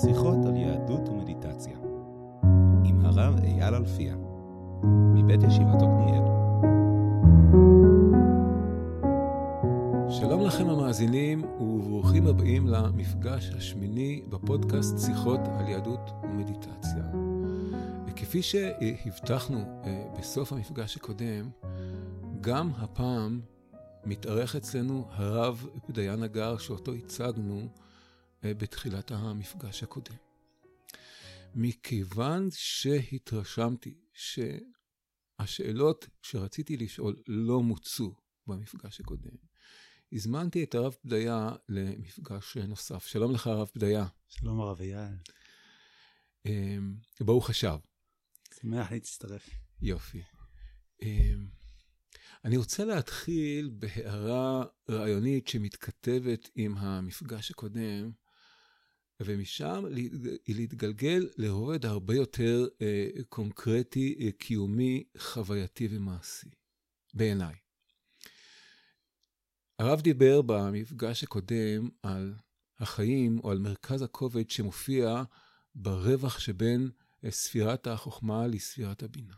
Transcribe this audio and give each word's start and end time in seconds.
שיחות 0.00 0.38
על 0.46 0.56
יהדות 0.56 1.08
ומדיטציה 1.08 1.78
עם 2.84 3.00
הרב 3.04 3.36
אייל 3.44 3.74
אלפיה 3.74 4.16
מבית 5.14 5.42
ישיבת 5.42 5.74
עתניאל. 5.74 6.24
שלום 10.10 10.42
לכם 10.42 10.68
המאזינים 10.68 11.44
וברוכים 11.44 12.26
הבאים 12.26 12.66
למפגש 12.66 13.50
השמיני 13.56 14.22
בפודקאסט 14.28 14.98
שיחות 14.98 15.40
על 15.58 15.68
יהדות 15.68 16.10
ומדיטציה. 16.22 17.04
כפי 18.16 18.42
שהבטחנו 18.42 19.58
אה, 19.84 20.04
בסוף 20.18 20.52
המפגש 20.52 20.96
הקודם, 20.96 21.50
גם 22.40 22.70
הפעם 22.78 23.40
מתארח 24.06 24.56
אצלנו 24.56 25.04
הרב 25.10 25.66
פדיין 25.86 26.22
הגר 26.22 26.58
שאותו 26.58 26.92
הצגנו 26.94 27.68
בתחילת 28.42 29.10
המפגש 29.10 29.82
הקודם. 29.82 30.16
מכיוון 31.54 32.48
שהתרשמתי 32.52 33.98
שהשאלות 35.40 36.08
שרציתי 36.22 36.76
לשאול 36.76 37.16
לא 37.26 37.62
מוצו 37.62 38.14
במפגש 38.46 39.00
הקודם, 39.00 39.36
הזמנתי 40.12 40.64
את 40.64 40.74
הרב 40.74 40.94
פדיה 41.02 41.50
למפגש 41.68 42.56
נוסף. 42.56 43.06
שלום 43.06 43.32
לך, 43.32 43.46
הרב 43.46 43.68
פדיה. 43.68 44.06
שלום, 44.28 44.60
הרב 44.60 44.80
אייל. 44.80 45.14
אמ, 46.46 46.94
ברוך 47.20 47.50
השב. 47.50 47.78
שמח 48.60 48.92
להצטרף. 48.92 49.50
יופי. 49.82 50.22
אמ, 51.02 51.48
אני 52.44 52.56
רוצה 52.56 52.84
להתחיל 52.84 53.70
בהערה 53.72 54.64
רעיונית 54.90 55.48
שמתכתבת 55.48 56.48
עם 56.54 56.76
המפגש 56.76 57.50
הקודם, 57.50 58.10
ומשם 59.20 59.84
להתגלגל 60.48 61.28
לרובד 61.36 61.86
הרבה 61.86 62.14
יותר 62.14 62.68
אה, 62.82 63.08
קונקרטי, 63.28 64.16
אה, 64.20 64.32
קיומי, 64.32 65.04
חווייתי 65.18 65.88
ומעשי, 65.90 66.50
בעיניי. 67.14 67.54
הרב 69.78 70.00
דיבר 70.00 70.42
במפגש 70.42 71.24
הקודם 71.24 71.88
על 72.02 72.34
החיים 72.78 73.40
או 73.44 73.50
על 73.50 73.58
מרכז 73.58 74.02
הכובד 74.02 74.50
שמופיע 74.50 75.22
ברווח 75.74 76.38
שבין 76.38 76.90
אה, 77.24 77.30
ספירת 77.30 77.86
החוכמה 77.86 78.46
לספירת 78.46 79.02
הבינה. 79.02 79.34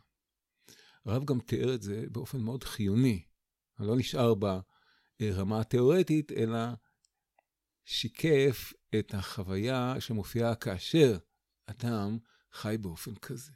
הרב 1.04 1.24
גם 1.24 1.40
תיאר 1.40 1.74
את 1.74 1.82
זה 1.82 2.04
באופן 2.10 2.38
מאוד 2.38 2.64
חיוני. 2.64 3.22
לא 3.78 3.96
נשאר 3.96 4.34
ברמה 5.20 5.60
התיאורטית, 5.60 6.32
אלא 6.32 6.58
שיקף 7.92 8.72
את 8.98 9.14
החוויה 9.14 9.94
שמופיעה 10.00 10.54
כאשר 10.54 11.18
אדם 11.66 12.18
חי 12.52 12.76
באופן 12.80 13.14
כזה. 13.14 13.52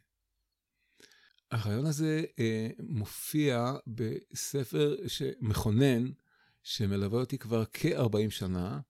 הרעיון 1.51 1.87
הזה 1.87 2.25
אה, 2.39 2.69
מופיע 2.79 3.73
בספר 3.87 4.97
מכונן, 5.41 6.11
שמלווה 6.63 7.21
אותי 7.21 7.39
כבר 7.39 7.65
כ-40 7.73 8.31
שנה. 8.31 8.81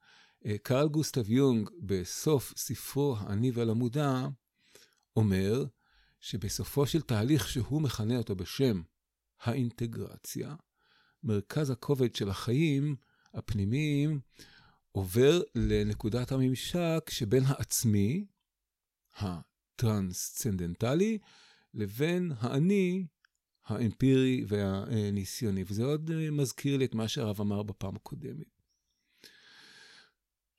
אה, 0.47 0.59
קרל 0.63 0.89
גוסטב 0.89 1.31
יונג, 1.31 1.71
בסוף 1.81 2.53
ספרו 2.57 3.17
"אני 3.27 3.51
ועל 3.51 3.71
המודע", 3.71 4.27
אומר 5.17 5.65
שבסופו 6.21 6.87
של 6.87 7.03
תהליך 7.03 7.49
שהוא 7.49 7.83
מכנה 7.83 8.19
אותו 8.19 8.37
בשם 8.37 8.83
האינטגרציה, 9.41 10.55
מרכז 11.23 11.71
הכובד 11.71 12.15
של 12.15 12.31
החיים 12.31 12.97
הפנימיים 13.35 14.21
עובר 14.97 15.43
לנקודת 15.55 16.33
הממשק 16.33 17.11
שבין 17.11 17.43
העצמי, 17.47 18.27
הטרנסצנדנטלי, 19.17 21.19
לבין 21.75 22.33
האני, 22.39 23.07
האמפירי 23.65 24.45
והניסיוני. 24.49 25.65
וזה 25.67 25.85
עוד 25.85 26.11
מזכיר 26.31 26.77
לי 26.77 26.85
את 26.85 26.95
מה 26.95 27.09
שהרב 27.09 27.41
אמר 27.41 27.63
בפעם 27.63 27.97
הקודמת. 27.97 28.61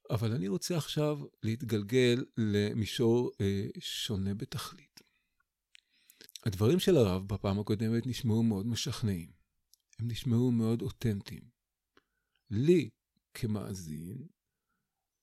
אבל 0.09 0.31
אני 0.31 0.47
רוצה 0.47 0.77
עכשיו 0.77 1.19
להתגלגל 1.43 2.25
למישור 2.37 3.31
אה, 3.41 3.67
שונה 3.79 4.33
בתכלית. 4.33 5.01
הדברים 6.45 6.79
של 6.79 6.97
הרב 6.97 7.27
בפעם 7.27 7.59
הקודמת 7.59 8.07
נשמעו 8.07 8.43
מאוד 8.43 8.67
משכנעים. 8.67 9.31
הם 9.99 10.07
נשמעו 10.07 10.51
מאוד 10.51 10.81
אותנטיים. 10.81 11.43
לי, 12.49 12.89
כמאזין, 13.35 14.27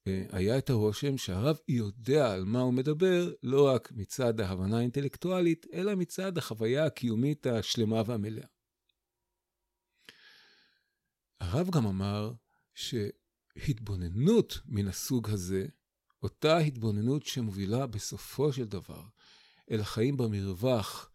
אה, 0.07 0.27
היה 0.31 0.59
את 0.59 0.71
הרושם 0.71 1.19
שהרב 1.19 1.57
יודע 1.69 2.33
על 2.33 2.45
מה 2.45 2.61
הוא 2.61 2.73
מדבר, 2.73 3.33
לא 3.43 3.69
רק 3.69 3.93
מצד 3.93 4.41
ההבנה 4.41 4.79
האינטלקטואלית, 4.79 5.67
אלא 5.73 5.95
מצד 5.95 6.39
החוויה 6.39 6.87
הקיומית 6.87 7.47
השלמה 7.47 8.03
והמלאה. 8.07 8.47
הרב 11.41 11.71
גם 11.71 11.87
אמר 11.87 12.33
שהתבוננות 12.75 14.61
מן 14.67 14.89
הסוג 14.89 15.31
הזה, 15.31 15.67
אותה 16.23 16.59
התבוננות 16.59 17.27
שמובילה 17.27 17.87
בסופו 17.87 18.53
של 18.53 18.65
דבר 18.65 19.03
אל 19.71 19.81
החיים 19.81 20.17
במרווח 20.17 21.11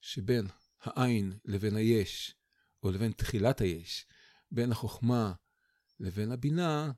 שבין 0.00 0.46
העין 0.80 1.38
לבין 1.44 1.76
היש, 1.76 2.34
או 2.82 2.90
לבין 2.90 3.12
תחילת 3.12 3.60
היש, 3.60 4.06
בין 4.50 4.72
החוכמה 4.72 5.32
לבין 6.00 6.32
הבינה, 6.32 6.92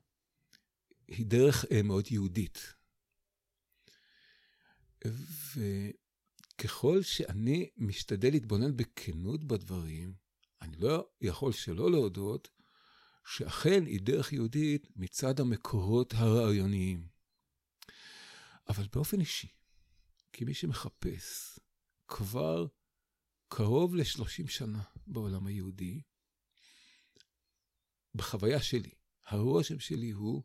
היא 1.07 1.25
דרך 1.25 1.65
אה, 1.71 1.81
מאוד 1.81 2.05
יהודית. 2.11 2.73
וככל 6.55 7.01
שאני 7.01 7.69
משתדל 7.77 8.31
להתבונן 8.31 8.77
בכנות 8.77 9.43
בדברים, 9.43 10.13
אני 10.61 10.77
לא 10.77 11.09
יכול 11.21 11.51
שלא 11.51 11.91
להודות 11.91 12.49
שאכן 13.25 13.85
היא 13.85 14.01
דרך 14.01 14.33
יהודית 14.33 14.87
מצד 14.95 15.39
המקורות 15.39 16.13
הרעיוניים. 16.13 17.07
אבל 18.69 18.87
באופן 18.93 19.19
אישי, 19.19 19.47
כמי 20.33 20.53
שמחפש 20.53 21.59
כבר 22.07 22.67
קרוב 23.47 23.95
ל-30 23.95 24.47
שנה 24.47 24.83
בעולם 25.07 25.47
היהודי, 25.47 26.01
בחוויה 28.15 28.61
שלי, 28.61 28.91
הרושם 29.25 29.79
שלי 29.79 30.11
הוא 30.11 30.43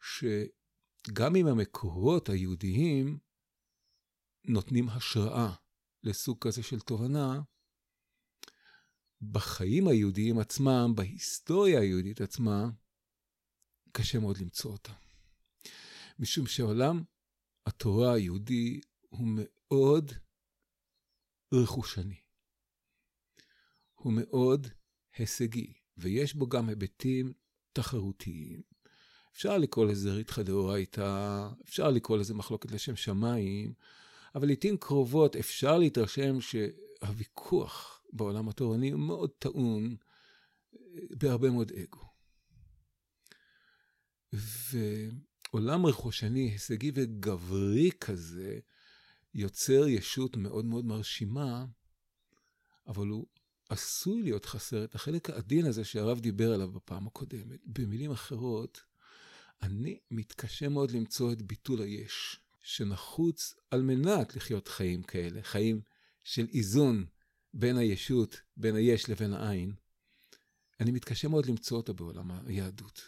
שגם 0.00 1.36
אם 1.36 1.46
המקורות 1.46 2.28
היהודיים 2.28 3.18
נותנים 4.44 4.88
השראה 4.88 5.54
לסוג 6.02 6.38
כזה 6.40 6.62
של 6.62 6.80
תובנה, 6.80 7.40
בחיים 9.22 9.88
היהודיים 9.88 10.38
עצמם, 10.38 10.92
בהיסטוריה 10.96 11.80
היהודית 11.80 12.20
עצמה, 12.20 12.70
קשה 13.92 14.18
מאוד 14.18 14.38
למצוא 14.38 14.72
אותה. 14.72 14.92
משום 16.18 16.46
שעולם 16.46 17.02
התורה 17.66 18.14
היהודי 18.14 18.80
הוא 19.08 19.28
מאוד 19.28 20.12
רכושני. 21.54 22.20
הוא 23.94 24.12
מאוד 24.12 24.66
הישגי, 25.16 25.72
ויש 25.98 26.34
בו 26.34 26.46
גם 26.46 26.68
היבטים 26.68 27.32
תחרותיים. 27.72 28.62
אפשר 29.32 29.58
לקרוא 29.58 29.84
לזה 29.86 30.12
ריתחא 30.12 30.42
דאורייתא, 30.42 31.48
אפשר 31.64 31.90
לקרוא 31.90 32.18
לזה 32.18 32.34
מחלוקת 32.34 32.70
לשם 32.70 32.96
שמיים, 32.96 33.72
אבל 34.34 34.46
לעיתים 34.46 34.76
קרובות 34.76 35.36
אפשר 35.36 35.78
להתרשם 35.78 36.40
שהוויכוח 36.40 38.02
בעולם 38.12 38.48
התורני 38.48 38.90
הוא 38.90 39.00
מאוד 39.00 39.30
טעון 39.38 39.96
אה, 40.76 40.80
בהרבה 41.10 41.50
מאוד 41.50 41.72
אגו. 41.72 42.06
ועולם 45.52 45.86
רכושני, 45.86 46.50
הישגי 46.50 46.90
וגברי 46.94 47.90
כזה, 48.00 48.58
יוצר 49.34 49.88
ישות 49.88 50.36
מאוד 50.36 50.64
מאוד 50.64 50.84
מרשימה, 50.84 51.64
אבל 52.86 53.06
הוא 53.06 53.26
עשוי 53.68 54.22
להיות 54.22 54.44
חסר 54.44 54.84
את 54.84 54.94
החלק 54.94 55.30
העדין 55.30 55.66
הזה 55.66 55.84
שהרב 55.84 56.20
דיבר 56.20 56.54
עליו 56.54 56.72
בפעם 56.72 57.06
הקודמת. 57.06 57.60
במילים 57.66 58.10
אחרות, 58.10 58.80
אני 59.62 59.98
מתקשה 60.10 60.68
מאוד 60.68 60.90
למצוא 60.90 61.32
את 61.32 61.42
ביטול 61.42 61.82
היש, 61.82 62.40
שנחוץ 62.62 63.54
על 63.70 63.82
מנת 63.82 64.36
לחיות 64.36 64.68
חיים 64.68 65.02
כאלה, 65.02 65.42
חיים 65.42 65.80
של 66.24 66.46
איזון 66.52 67.06
בין 67.54 67.76
הישות, 67.76 68.40
בין 68.56 68.76
היש 68.76 69.10
לבין 69.10 69.32
העין. 69.32 69.74
אני 70.80 70.90
מתקשה 70.90 71.28
מאוד 71.28 71.46
למצוא 71.46 71.76
אותה 71.76 71.92
בעולם 71.92 72.30
היהדות. 72.30 73.02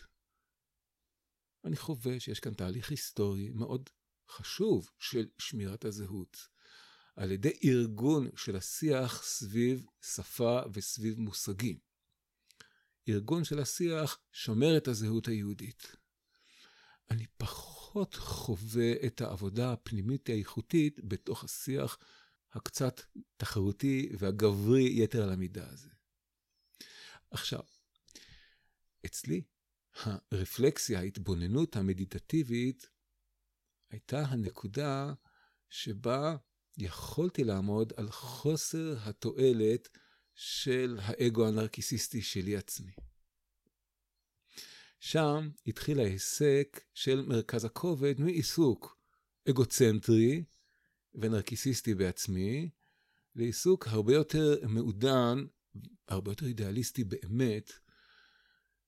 אני 1.65 1.77
חווה 1.77 2.21
שיש 2.21 2.41
כאן 2.41 2.55
תהליך 2.55 2.91
היסטורי 2.91 3.51
מאוד 3.51 3.91
חשוב 4.29 4.91
של 4.99 5.27
שמירת 5.39 5.85
הזהות, 5.85 6.49
על 7.19 7.31
ידי 7.31 7.59
ארגון 7.65 8.29
של 8.37 8.57
השיח 8.57 9.23
סביב 9.23 9.87
שפה 10.03 10.61
וסביב 10.73 11.19
מושגים. 11.19 11.79
ארגון 13.09 13.45
של 13.45 13.59
השיח 13.59 14.19
שומר 14.33 14.77
את 14.77 14.89
הזהות 14.89 15.29
היהודית. 15.29 15.97
אני 17.11 17.27
פחות 17.37 18.15
חווה 18.15 18.93
את 19.07 19.21
העבודה 19.21 19.73
הפנימית 19.73 20.29
האיכותית 20.29 21.01
בתוך 21.05 21.45
השיח 21.45 21.99
הקצת 22.53 23.01
תחרותי 23.37 24.13
והגברי 24.19 25.03
יתר 25.03 25.23
על 25.23 25.33
המידה 25.33 25.69
הזה. 25.71 25.91
עכשיו, 27.31 27.63
אצלי 29.07 29.43
הרפלקסיה, 29.95 30.99
ההתבוננות 30.99 31.77
המדיטטיבית, 31.77 32.91
הייתה 33.91 34.21
הנקודה 34.21 35.13
שבה 35.71 36.37
יכולתי 36.79 37.45
לעמוד 37.45 37.93
על 37.97 38.11
חוסר 38.11 38.97
התועלת 39.01 39.89
של 40.35 40.99
האגו 41.03 41.47
הנרקיסיסטי 41.47 42.23
שלי 42.23 42.57
עצמי. 42.57 42.93
שם 45.01 45.51
התחיל 45.67 46.01
ההיסק 46.01 46.81
של 46.95 47.25
מרכז 47.27 47.65
הכובד 47.65 48.21
מעיסוק 48.21 48.99
אגוצנטרי 49.51 50.45
ונרקיסיסטי 51.15 51.95
בעצמי, 51.95 52.71
לעיסוק 53.35 53.89
הרבה 53.89 54.13
יותר 54.13 54.57
מעודן, 54.69 55.47
הרבה 56.09 56.31
יותר 56.31 56.47
אידיאליסטי 56.47 57.05
באמת, 57.05 57.73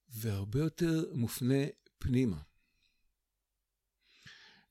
והרבה 0.08 0.60
יותר 0.60 1.04
מופנה 1.14 1.64
פנימה. 1.98 2.40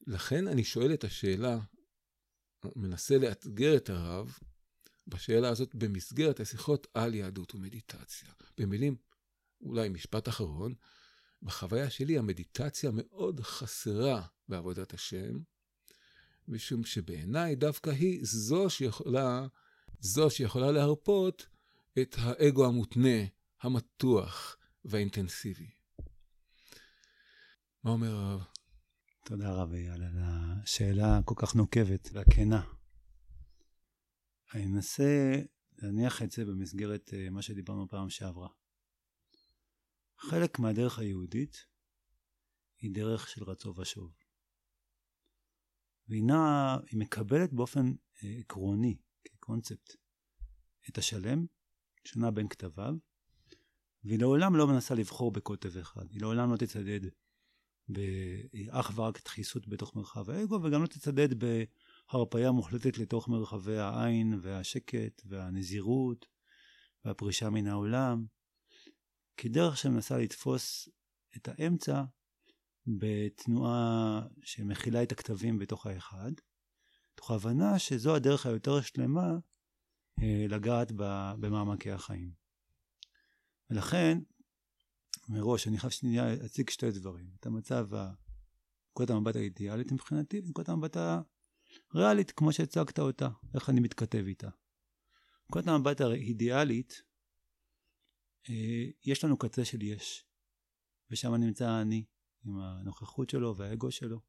לכן 0.08 0.48
אני 0.48 0.64
שואל 0.64 0.94
את 0.94 1.04
השאלה, 1.04 1.60
מנסה 2.76 3.18
לאתגר 3.18 3.78
את 3.78 3.90
הרב 3.90 4.38
בשאלה 5.08 5.50
הזאת 5.50 5.76
במסגרת 5.76 6.40
השיחות 6.40 6.88
על 6.94 7.14
יהדות 7.14 7.56
ומדיטציה. 7.56 8.30
במילים, 8.58 8.96
אולי 9.62 9.90
משפט 9.90 10.30
אחרון, 10.30 10.74
בחוויה 11.42 11.90
שלי 11.90 12.18
המדיטציה 12.18 12.92
מאוד 12.94 13.40
חסרה 13.40 14.26
בעבודת 14.48 14.94
השם, 14.94 15.40
משום 16.48 16.84
שבעיניי 16.84 17.56
דווקא 17.56 17.90
היא 17.90 18.20
זו 18.24 18.70
שיכולה, 18.70 19.48
זו 20.00 20.30
שיכולה 20.30 20.72
להרפות 20.72 21.48
את 22.02 22.16
האגו 22.20 22.66
המותנה, 22.66 23.20
המתוח 23.62 24.58
והאינטנסיבי. 24.86 25.70
מה 27.84 27.92
אומר 27.92 28.16
הרב? 28.16 28.59
תודה 29.30 29.54
רב 29.54 29.74
אייל 29.74 30.04
על 30.04 30.18
השאלה 30.18 31.18
הכל 31.18 31.34
כך 31.38 31.56
נוקבת 31.56 32.10
והכנה. 32.14 32.62
אני 34.54 34.66
אנסה 34.66 35.36
להניח 35.78 36.22
את 36.22 36.32
זה 36.32 36.46
במסגרת 36.46 37.14
אה, 37.14 37.30
מה 37.30 37.42
שדיברנו 37.42 37.88
פעם 37.88 38.10
שעברה. 38.10 38.50
חלק 40.18 40.60
מהדרך 40.60 41.00
היהודית 41.00 41.66
היא 42.80 42.92
דרך 42.94 43.30
של 43.30 43.44
רצו 43.44 43.76
ושוב. 43.76 44.12
והיא 46.08 46.24
נעה, 46.24 46.78
היא 46.92 47.00
מקבלת 47.00 47.54
באופן 47.54 47.94
אה, 48.24 48.36
עקרוני, 48.40 48.98
כקונספט, 49.26 49.96
את 50.90 50.98
השלם, 50.98 51.46
שונה 52.06 52.32
בין 52.32 52.48
כתביו, 52.48 52.94
והיא 54.04 54.20
לעולם 54.20 54.56
לא 54.56 54.68
מנסה 54.68 54.96
לבחור 54.96 55.32
בקוטב 55.32 55.78
אחד, 55.78 56.12
היא 56.12 56.22
לעולם 56.22 56.52
לא 56.52 56.58
תצדד 56.58 57.02
באך 57.90 58.92
ורק 58.96 59.24
דחיסות 59.26 59.68
בתוך 59.68 59.96
מרחב 59.96 60.30
האגו, 60.30 60.60
וגם 60.64 60.82
לא 60.82 60.88
תצדד 60.88 61.44
בהרפאיה 62.14 62.52
מוחלטת 62.52 62.98
לתוך 62.98 63.28
מרחבי 63.28 63.78
העין 63.78 64.40
והשקט 64.42 65.22
והנזירות 65.26 66.26
והפרישה 67.06 67.50
מן 67.50 67.68
העולם, 67.68 68.26
כדרך 69.38 69.78
שמנסה 69.78 70.18
לתפוס 70.18 70.90
את 71.38 71.50
האמצע 71.52 72.04
בתנועה 72.88 74.22
שמכילה 74.44 75.04
את 75.04 75.12
הכתבים 75.12 75.60
בתוך 75.60 75.86
האחד, 75.86 76.32
תוך 77.16 77.32
הבנה 77.32 77.80
שזו 77.80 78.16
הדרך 78.16 78.46
היותר 78.46 78.82
שלמה 78.82 79.38
אה, 80.22 80.46
לגעת 80.50 80.92
במעמקי 81.40 81.92
החיים. 81.92 82.32
ולכן, 83.70 84.20
מראש, 85.30 85.68
אני 85.68 85.78
חייב 85.78 85.92
שנייה 85.92 86.36
להציג 86.36 86.70
שתי 86.70 86.92
דברים. 86.92 87.30
את 87.40 87.46
המצב, 87.46 87.88
נקודת 88.92 89.10
המבט 89.10 89.36
האידיאלית 89.36 89.92
מבחינתי, 89.92 90.40
ונקודת 90.40 90.70
המבט 90.70 90.98
הריאלית, 91.94 92.32
כמו 92.32 92.54
שהצגת 92.54 93.00
אותה, 93.00 93.30
איך 93.56 93.70
אני 93.70 93.80
מתכתב 93.80 94.24
איתה. 94.28 94.50
נקודת 95.50 95.68
המבט 95.68 96.02
האידיאלית, 96.02 96.94
אה, 98.50 98.86
יש 99.06 99.24
לנו 99.24 99.38
קצה 99.38 99.66
של 99.66 99.82
יש, 99.82 100.26
ושם 101.12 101.36
נמצא 101.36 101.82
אני, 101.82 102.06
עם 102.46 102.60
הנוכחות 102.60 103.30
שלו 103.30 103.58
והאגו 103.58 103.92
שלו, 103.92 104.22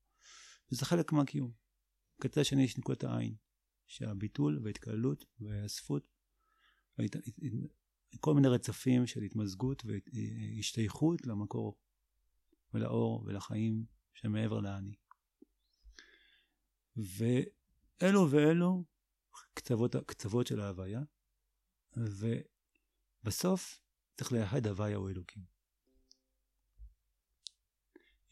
וזה 0.72 0.84
חלק 0.86 1.12
מהקיום. 1.12 1.52
קצה 2.20 2.44
שני 2.44 2.62
יש 2.62 2.78
נקודת 2.78 3.04
העין, 3.04 3.34
שהביטול 3.86 4.60
וההתקללות 4.64 5.24
והאספות, 5.40 6.08
כל 8.20 8.34
מיני 8.34 8.48
רצפים 8.48 9.06
של 9.06 9.22
התמזגות 9.22 9.82
והשתייכות 9.84 11.26
למקור 11.26 11.78
ולאור 12.74 13.24
ולחיים 13.26 13.84
שמעבר 14.14 14.60
לאני. 14.60 14.94
ואלו 16.96 18.30
ואלו 18.30 18.84
קצוות, 19.54 19.96
קצוות 19.96 20.46
של 20.46 20.60
ההוויה, 20.60 21.00
ובסוף 23.22 23.82
צריך 24.16 24.32
לאחד 24.32 24.66
הוויה 24.66 24.96
או 24.96 25.08
אלוקים. 25.08 25.44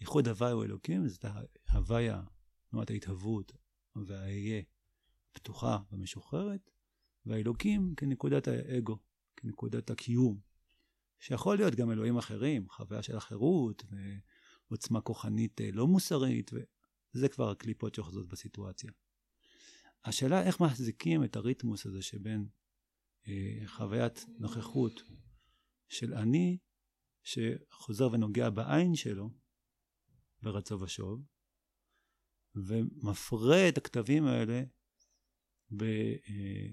ייחוד 0.01 0.29
הוויה 0.29 0.53
או 0.53 0.65
אלוקים 0.65 1.09
זאת 1.09 1.25
ההוויה, 1.67 2.23
תנועת 2.71 2.91
ההתהוות 2.91 3.53
והאהיה 3.97 4.63
פתוחה 5.33 5.79
ומשוחררת, 5.93 6.71
והאלוקים 7.27 7.95
כנקודת 7.97 8.49
האגו, 8.49 8.99
כנקודת 9.41 9.91
הקיום, 9.91 10.41
שיכול 11.19 11.57
להיות 11.57 11.75
גם 11.75 11.91
אלוהים 11.91 12.17
אחרים, 12.17 12.69
חוויה 12.69 13.03
של 13.03 13.17
החירות 13.17 13.85
ועוצמה 14.71 15.01
כוחנית 15.01 15.61
אה, 15.61 15.71
לא 15.73 15.87
מוסרית, 15.87 16.51
וזה 17.15 17.29
כבר 17.29 17.51
הקליפות 17.51 17.95
שאוחזות 17.95 18.29
בסיטואציה. 18.29 18.91
השאלה 20.05 20.43
איך 20.43 20.61
מחזיקים 20.61 21.25
את 21.25 21.37
הריתמוס 21.37 21.87
הזה 21.87 22.03
שבין 22.03 22.49
אה, 23.29 23.63
חוויית 23.67 24.27
נוכחות 24.39 25.03
של 25.89 26.15
אני 26.15 26.59
שחוזר 27.23 28.09
ונוגע 28.13 28.51
בעין 28.51 28.95
שלו 28.95 29.31
ברצו 30.43 30.81
ושוב, 30.81 31.25
ומפרה 32.55 33.69
את 33.69 33.79
הכתבים 33.79 34.25
האלה 34.25 34.63
ב, 35.71 35.83
אה, 36.29 36.69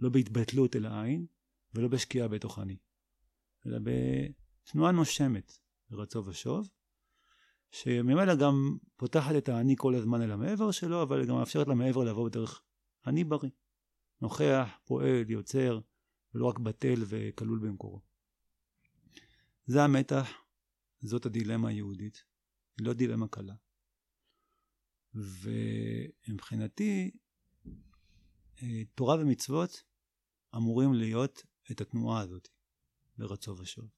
לא 0.00 0.08
בהתבטלות 0.08 0.76
אל 0.76 0.86
העין, 0.86 1.26
ולא 1.74 1.88
בשקיעה 1.88 2.28
בתוך 2.28 2.58
אני, 2.58 2.76
אלא 3.66 3.78
בתנועה 3.78 4.92
נושמת 4.92 5.58
ברצו 5.90 6.24
ושוב, 6.26 6.68
שממילא 7.70 8.34
גם 8.34 8.76
פותחת 8.96 9.34
את 9.38 9.48
האני 9.48 9.74
כל 9.78 9.94
הזמן 9.94 10.22
אל 10.22 10.30
המעבר 10.30 10.70
שלו, 10.70 11.02
אבל 11.02 11.26
גם 11.26 11.34
מאפשרת 11.34 11.68
למעבר 11.68 12.04
לבוא 12.04 12.28
בדרך 12.28 12.62
אני 13.06 13.24
בריא. 13.24 13.50
נוכח, 14.20 14.68
פועל, 14.84 15.30
יוצר, 15.30 15.80
ולא 16.34 16.46
רק 16.46 16.58
בטל 16.58 17.02
וכלול 17.06 17.58
במקורו. 17.58 18.00
זה 19.66 19.82
המתח, 19.84 20.28
זאת 21.00 21.26
הדילמה 21.26 21.68
היהודית, 21.68 22.24
היא 22.78 22.86
לא 22.86 22.92
דילמה 22.92 23.28
קלה. 23.28 23.54
ומבחינתי, 26.28 27.10
אה, 28.62 28.82
תורה 28.94 29.16
ומצוות 29.20 29.82
אמורים 30.56 30.94
להיות 30.94 31.42
את 31.70 31.80
התנועה 31.80 32.20
הזאת 32.20 32.48
ברצו 33.18 33.56
ושוב. 33.58 33.88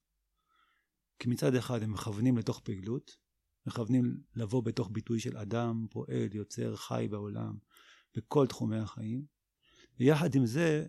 כי 1.19 1.29
מצד 1.29 1.55
אחד 1.55 1.83
הם 1.83 1.93
מכוונים 1.93 2.37
לתוך 2.37 2.59
פעילות, 2.59 3.17
מכוונים 3.65 4.21
לבוא 4.35 4.63
בתוך 4.63 4.89
ביטוי 4.91 5.19
של 5.19 5.37
אדם, 5.37 5.87
פועל, 5.91 6.29
יוצר, 6.33 6.75
חי 6.75 7.07
בעולם, 7.11 7.57
בכל 8.15 8.47
תחומי 8.47 8.77
החיים, 8.77 9.25
ויחד 9.99 10.35
עם 10.35 10.45
זה, 10.45 10.85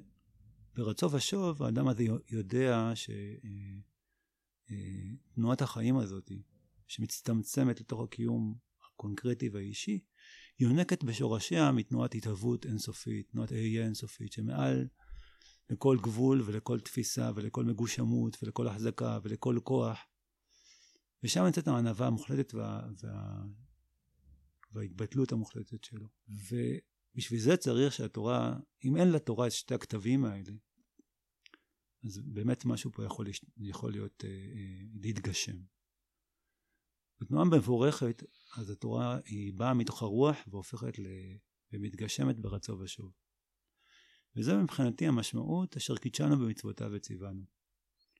ברצו 0.74 1.12
ושוב, 1.12 1.62
האדם 1.62 1.88
הזה 1.88 2.04
יודע 2.30 2.92
שתנועת 2.94 3.22
אה, 5.62 5.64
אה, 5.64 5.70
החיים 5.70 5.96
הזאת, 5.96 6.32
שמצטמצמת 6.86 7.80
לתוך 7.80 8.00
הקיום 8.00 8.54
הקונקרטי 8.86 9.48
והאישי, 9.48 10.04
יונקת 10.60 11.04
בשורשיה 11.04 11.72
מתנועת 11.72 12.14
התהוות 12.14 12.66
אינסופית, 12.66 13.30
תנועת 13.30 13.52
אהיה 13.52 13.84
אינסופית, 13.84 14.32
שמעל 14.32 14.88
לכל 15.70 15.96
גבול 16.02 16.42
ולכל 16.42 16.80
תפיסה 16.80 17.30
ולכל 17.34 17.64
מגושמות 17.64 18.36
ולכל 18.42 18.68
החזקה 18.68 19.18
ולכל 19.22 19.58
כוח. 19.64 19.98
ושם 21.22 21.44
נמצאת 21.44 21.68
הענווה 21.68 22.06
המוחלטת 22.06 22.54
וה, 22.54 22.88
וה, 23.02 23.42
וההתבטלות 24.72 25.32
המוחלטת 25.32 25.84
שלו. 25.84 26.08
ובשביל 26.28 27.40
זה 27.40 27.56
צריך 27.56 27.92
שהתורה, 27.92 28.58
אם 28.84 28.96
אין 28.96 29.12
לתורה 29.12 29.46
את 29.46 29.52
שתי 29.52 29.74
הכתבים 29.74 30.24
האלה, 30.24 30.52
אז 32.04 32.20
באמת 32.24 32.64
משהו 32.64 32.92
פה 32.92 33.04
יכול, 33.04 33.26
יכול 33.56 33.92
להיות, 33.92 34.24
אה, 34.24 34.30
אה, 34.30 34.86
להתגשם. 34.94 35.56
בתנועה 37.20 37.44
מבורכת, 37.44 38.22
אז 38.56 38.70
התורה 38.70 39.18
היא 39.24 39.52
באה 39.54 39.74
מתוך 39.74 40.02
הרוח 40.02 40.36
והופכת 40.48 40.98
ל... 40.98 41.06
ומתגשמת 41.72 42.38
ברצו 42.40 42.78
ושוב. 42.78 43.12
וזה 44.38 44.56
מבחינתי 44.56 45.06
המשמעות 45.06 45.76
אשר 45.76 45.96
קידשנו 45.96 46.38
במצוותיו 46.38 46.90
וציוונו. 46.92 47.44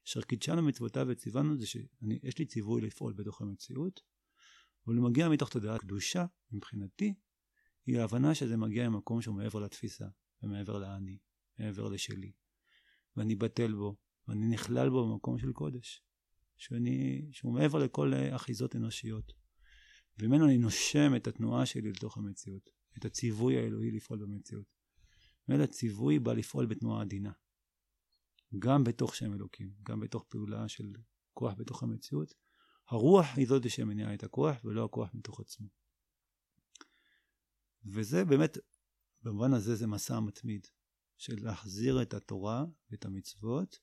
אשר 0.06 0.22
קידשנו 0.22 0.56
במצוותיו 0.56 1.06
וציוונו 1.08 1.58
זה 1.58 1.66
שיש 1.66 2.38
לי 2.38 2.46
ציווי 2.46 2.80
לפעול 2.80 3.12
בתוך 3.12 3.40
המציאות, 3.40 4.00
אבל 4.86 4.96
הוא 4.96 5.10
מגיע 5.10 5.28
מתוך 5.28 5.48
תודעה 5.48 5.78
קדושה, 5.78 6.26
מבחינתי, 6.52 7.14
היא 7.86 7.98
ההבנה 7.98 8.34
שזה 8.34 8.56
מגיע 8.56 8.88
ממקום 8.88 9.22
שהוא 9.22 9.36
מעבר 9.36 9.60
לתפיסה, 9.60 10.06
ומעבר 10.42 10.78
לאני, 10.78 11.18
מעבר 11.58 11.88
לשלי. 11.88 12.32
ואני 13.16 13.34
בטל 13.34 13.74
בו, 13.74 13.96
ואני 14.28 14.46
נכלל 14.46 14.90
בו 14.90 15.08
במקום 15.08 15.38
של 15.38 15.52
קודש. 15.52 16.02
שאני, 16.56 17.28
שהוא 17.32 17.54
מעבר 17.54 17.78
לכל 17.78 18.12
אחיזות 18.30 18.76
אנושיות. 18.76 19.32
וממנו 20.18 20.44
אני 20.44 20.58
נושם 20.58 21.16
את 21.16 21.26
התנועה 21.26 21.66
שלי 21.66 21.92
לתוך 21.92 22.16
המציאות, 22.16 22.70
את 22.98 23.04
הציווי 23.04 23.58
האלוהי 23.58 23.90
לפעול 23.90 24.18
במציאות. 24.18 24.77
באמת 25.48 25.68
הציווי 25.68 26.18
בא 26.18 26.32
לפעול 26.32 26.66
בתנועה 26.66 27.00
עדינה. 27.00 27.32
גם 28.58 28.84
בתוך 28.84 29.14
שם 29.14 29.32
אלוקים, 29.32 29.74
גם 29.82 30.00
בתוך 30.00 30.24
פעולה 30.28 30.68
של 30.68 30.92
כוח 31.34 31.54
בתוך 31.54 31.82
המציאות. 31.82 32.34
הרוח 32.88 33.26
היא 33.36 33.48
זאת 33.48 33.70
שמניעה 33.70 34.14
את 34.14 34.24
הכוח, 34.24 34.64
ולא 34.64 34.84
הכוח 34.84 35.10
מתוך 35.14 35.40
עצמו. 35.40 35.68
וזה 37.84 38.24
באמת, 38.24 38.58
במובן 39.22 39.52
הזה 39.52 39.76
זה 39.76 39.86
מסע 39.86 40.20
מתמיד, 40.20 40.66
של 41.16 41.36
להחזיר 41.44 42.02
את 42.02 42.14
התורה 42.14 42.64
ואת 42.90 43.04
המצוות, 43.04 43.78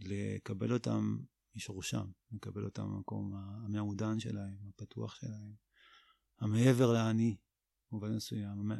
לקבל 0.00 0.72
אותם 0.72 1.18
משורשם, 1.54 2.10
לקבל 2.32 2.64
אותם 2.64 2.82
במקום 2.82 3.34
המעודן 3.36 4.20
שלהם, 4.20 4.56
הפתוח 4.68 5.14
שלהם, 5.14 5.54
המעבר 6.38 6.92
לאני, 6.92 7.36
במובן 7.90 8.16
מסוים, 8.16 8.70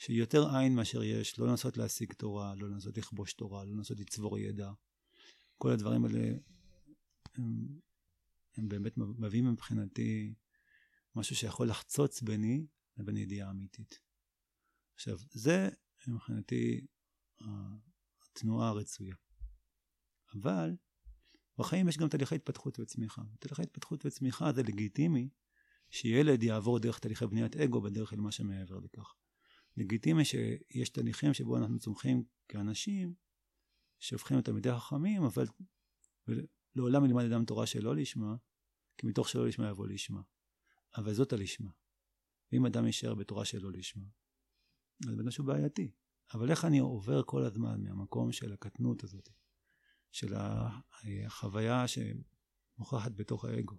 שיותר 0.00 0.56
עין 0.56 0.74
מאשר 0.74 1.02
יש, 1.02 1.38
לא 1.38 1.46
לנסות 1.46 1.76
להשיג 1.76 2.12
תורה, 2.12 2.54
לא 2.54 2.68
לנסות 2.68 2.98
לכבוש 2.98 3.32
תורה, 3.32 3.64
לא 3.64 3.72
לנסות 3.72 4.00
לצבור 4.00 4.38
ידע. 4.38 4.72
כל 5.58 5.70
הדברים 5.70 6.04
האלה 6.04 6.34
הם, 7.34 7.66
הם 8.56 8.68
באמת 8.68 8.92
מביאים 8.96 9.52
מבחינתי 9.52 10.34
משהו 11.16 11.36
שיכול 11.36 11.68
לחצוץ 11.68 12.22
ביני 12.22 12.66
לבין 12.96 13.16
ידיעה 13.16 13.50
אמיתית. 13.50 14.00
עכשיו, 14.94 15.18
זה 15.30 15.68
מבחינתי 16.08 16.86
התנועה 18.22 18.68
הרצויה. 18.68 19.16
אבל 20.34 20.76
בחיים 21.58 21.88
יש 21.88 21.98
גם 21.98 22.08
תהליכי 22.08 22.34
התפתחות 22.34 22.80
וצמיחה. 22.80 23.22
תהליכי 23.38 23.62
התפתחות 23.62 24.06
וצמיחה 24.06 24.52
זה 24.52 24.62
לגיטימי 24.62 25.28
שילד 25.90 26.42
יעבור 26.42 26.78
דרך 26.78 26.98
תהליכי 26.98 27.26
בניית 27.26 27.56
אגו 27.56 27.80
בדרך 27.80 28.12
אל 28.12 28.20
מה 28.20 28.32
שמעבר 28.32 28.78
לכך. 28.78 29.14
לגיטימי 29.76 30.24
שיש 30.24 30.88
תהליכים 30.88 31.34
שבו 31.34 31.56
אנחנו 31.56 31.78
צומחים 31.78 32.24
כאנשים 32.48 33.14
שהופכים 33.98 34.38
את 34.38 34.44
תלמידי 34.44 34.72
חכמים, 34.72 35.22
אבל 35.22 35.46
לעולם 36.74 37.04
ילמד 37.04 37.24
אדם 37.24 37.44
תורה 37.44 37.66
שלא 37.66 37.96
לשמה, 37.96 38.36
כי 38.96 39.06
מתוך 39.06 39.28
שלא 39.28 39.46
לשמה 39.46 39.68
יבוא 39.68 39.86
לשמה. 39.86 40.22
אבל 40.96 41.14
זאת 41.14 41.32
הלשמה. 41.32 41.70
ואם 42.52 42.66
אדם 42.66 42.86
יישאר 42.86 43.14
בתורה 43.14 43.44
שלא 43.44 43.72
לשמה, 43.72 44.06
אז 45.08 45.16
זה 45.16 45.22
משהו 45.22 45.44
בעייתי. 45.44 45.90
אבל 46.34 46.50
איך 46.50 46.64
אני 46.64 46.78
עובר 46.78 47.22
כל 47.26 47.42
הזמן 47.42 47.82
מהמקום 47.82 48.32
של 48.32 48.52
הקטנות 48.52 49.04
הזאת, 49.04 49.28
של 50.12 50.34
החוויה 51.26 51.84
שמוכחת 51.88 53.12
בתוך 53.12 53.44
האגו, 53.44 53.76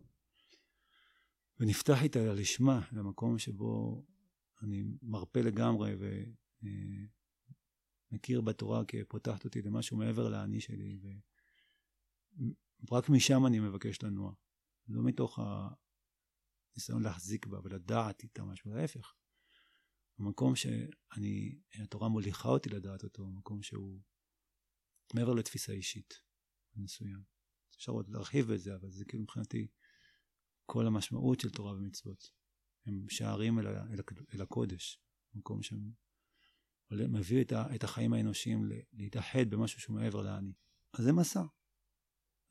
ונפתח 1.60 2.04
איתה 2.04 2.34
לשמה, 2.34 2.82
למקום 2.92 3.40
שבו 3.40 4.04
אני 4.62 4.84
מרפה 5.02 5.40
לגמרי 5.42 5.96
ומכיר 8.12 8.42
בתורה 8.42 8.84
כפותחת 8.88 9.46
אותי 9.46 9.62
למשהו 9.62 9.98
מעבר 9.98 10.30
לאני 10.30 10.62
שלי, 10.62 11.00
ורק 12.90 13.10
משם 13.10 13.46
אני 13.46 13.60
מבקש 13.60 14.04
לנוע, 14.04 14.34
לא 14.88 15.04
מתוך 15.04 15.40
הניסיון 16.76 17.04
להחזיק 17.04 17.46
בה 17.46 17.60
ולדעת 17.64 18.24
איתה 18.24 18.44
משהו, 18.44 18.74
להפך. 18.74 19.14
המקום 20.20 20.56
שאני, 20.56 21.60
התורה 21.84 22.10
מוליכה 22.10 22.50
אותי 22.50 22.70
לדעת 22.70 23.04
אותו, 23.04 23.28
מקום 23.28 23.64
שהוא 23.64 24.02
מעבר 25.14 25.34
לתפיסה 25.34 25.72
אישית 25.72 26.14
מסוים. 26.76 27.24
אפשר 27.76 27.92
עוד 27.92 28.10
להרחיב 28.10 28.54
בזה, 28.54 28.76
אבל 28.76 28.92
זה 28.92 29.06
כאילו 29.06 29.24
מבחינתי 29.24 29.68
כל 30.66 30.88
המשמעות 30.88 31.40
של 31.40 31.50
תורה 31.50 31.74
ומצוות. 31.74 32.41
הם 32.86 33.06
שערים 33.10 33.60
אל, 33.60 33.68
אל, 33.68 34.00
אל 34.34 34.42
הקודש, 34.42 35.00
מקום 35.36 35.60
שמביא 35.64 37.42
את, 37.42 37.54
את 37.76 37.84
החיים 37.84 38.14
האנושיים 38.14 38.70
להתאחד 38.94 39.50
במשהו 39.50 39.82
שהוא 39.82 39.96
מעבר 39.96 40.22
לאני. 40.22 40.54
אז 40.94 41.04
זה 41.04 41.14
מסע, 41.14 41.44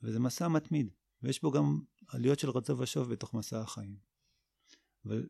וזה 0.02 0.18
מסע 0.20 0.49
מתמיד, 0.49 0.90
ויש 1.22 1.42
בו 1.42 1.50
גם 1.50 1.80
עליות 2.08 2.38
של 2.38 2.50
רצו 2.50 2.78
ושוב 2.78 3.12
בתוך 3.12 3.34
מסע 3.34 3.60
החיים. 3.60 3.99
אבל 5.04 5.28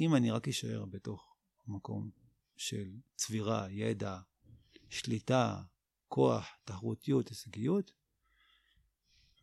אם 0.00 0.14
אני 0.14 0.30
רק 0.30 0.48
אשאר 0.48 0.84
בתוך 0.84 1.36
מקום 1.66 2.10
של 2.56 2.96
צבירה, 3.16 3.70
ידע, 3.70 4.18
שליטה, 4.90 5.62
כוח, 6.08 6.46
תחרותיות, 6.64 7.28
הישגיות, 7.28 7.92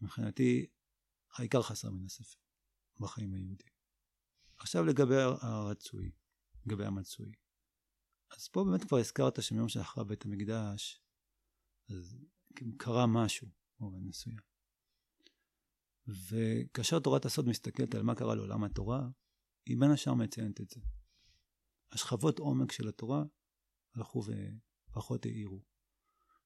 מבחינתי 0.01 0.65
העיקר 1.33 1.61
חסר 1.61 1.89
מן 1.89 2.05
הספר 2.05 2.37
בחיים 2.99 3.33
היהודיים. 3.33 3.78
עכשיו 4.59 4.85
לגבי 4.85 5.15
הרצוי, 5.41 6.11
לגבי 6.65 6.85
המצוי. 6.85 7.31
אז 8.31 8.47
פה 8.47 8.63
באמת 8.63 8.83
כבר 8.83 8.97
הזכרת 8.97 9.43
שמיום 9.43 9.69
שאחרי 9.69 10.05
בית 10.05 10.25
המקדש, 10.25 11.01
אז 11.89 12.17
קרה 12.77 13.05
משהו 13.07 13.47
במובן 13.79 14.03
מסוים. 14.07 14.37
וכאשר 16.07 16.99
תורת 16.99 17.25
הסוד 17.25 17.47
מסתכלת 17.47 17.95
על 17.95 18.03
מה 18.03 18.15
קרה 18.15 18.35
לעולם 18.35 18.63
התורה, 18.63 19.09
היא 19.65 19.77
בין 19.79 19.91
השאר 19.91 20.13
מציינת 20.13 20.61
את 20.61 20.69
זה. 20.69 20.81
השכבות 21.91 22.39
עומק 22.39 22.71
של 22.71 22.87
התורה 22.87 23.23
הלכו 23.95 24.23
ופחות 24.89 25.25
האירו. 25.25 25.63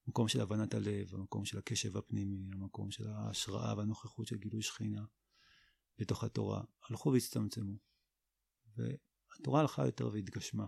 המקום 0.08 0.28
של 0.28 0.42
הבנת 0.42 0.74
הלב, 0.74 1.14
המקום 1.14 1.46
של 1.46 1.58
הקשב 1.58 1.98
הפנימי, 1.98 2.50
המקום 2.54 2.92
של 2.92 3.08
ההשראה 3.08 3.78
והנוכחות 3.78 4.28
של 4.28 4.38
גילוי 4.38 4.62
שכינה 4.62 5.06
בתוך 5.98 6.24
התורה, 6.24 6.64
הלכו 6.90 7.12
והצטמצמו. 7.14 7.93
והתורה 8.78 9.60
הלכה 9.60 9.86
יותר 9.86 10.10
והתגשמה. 10.14 10.66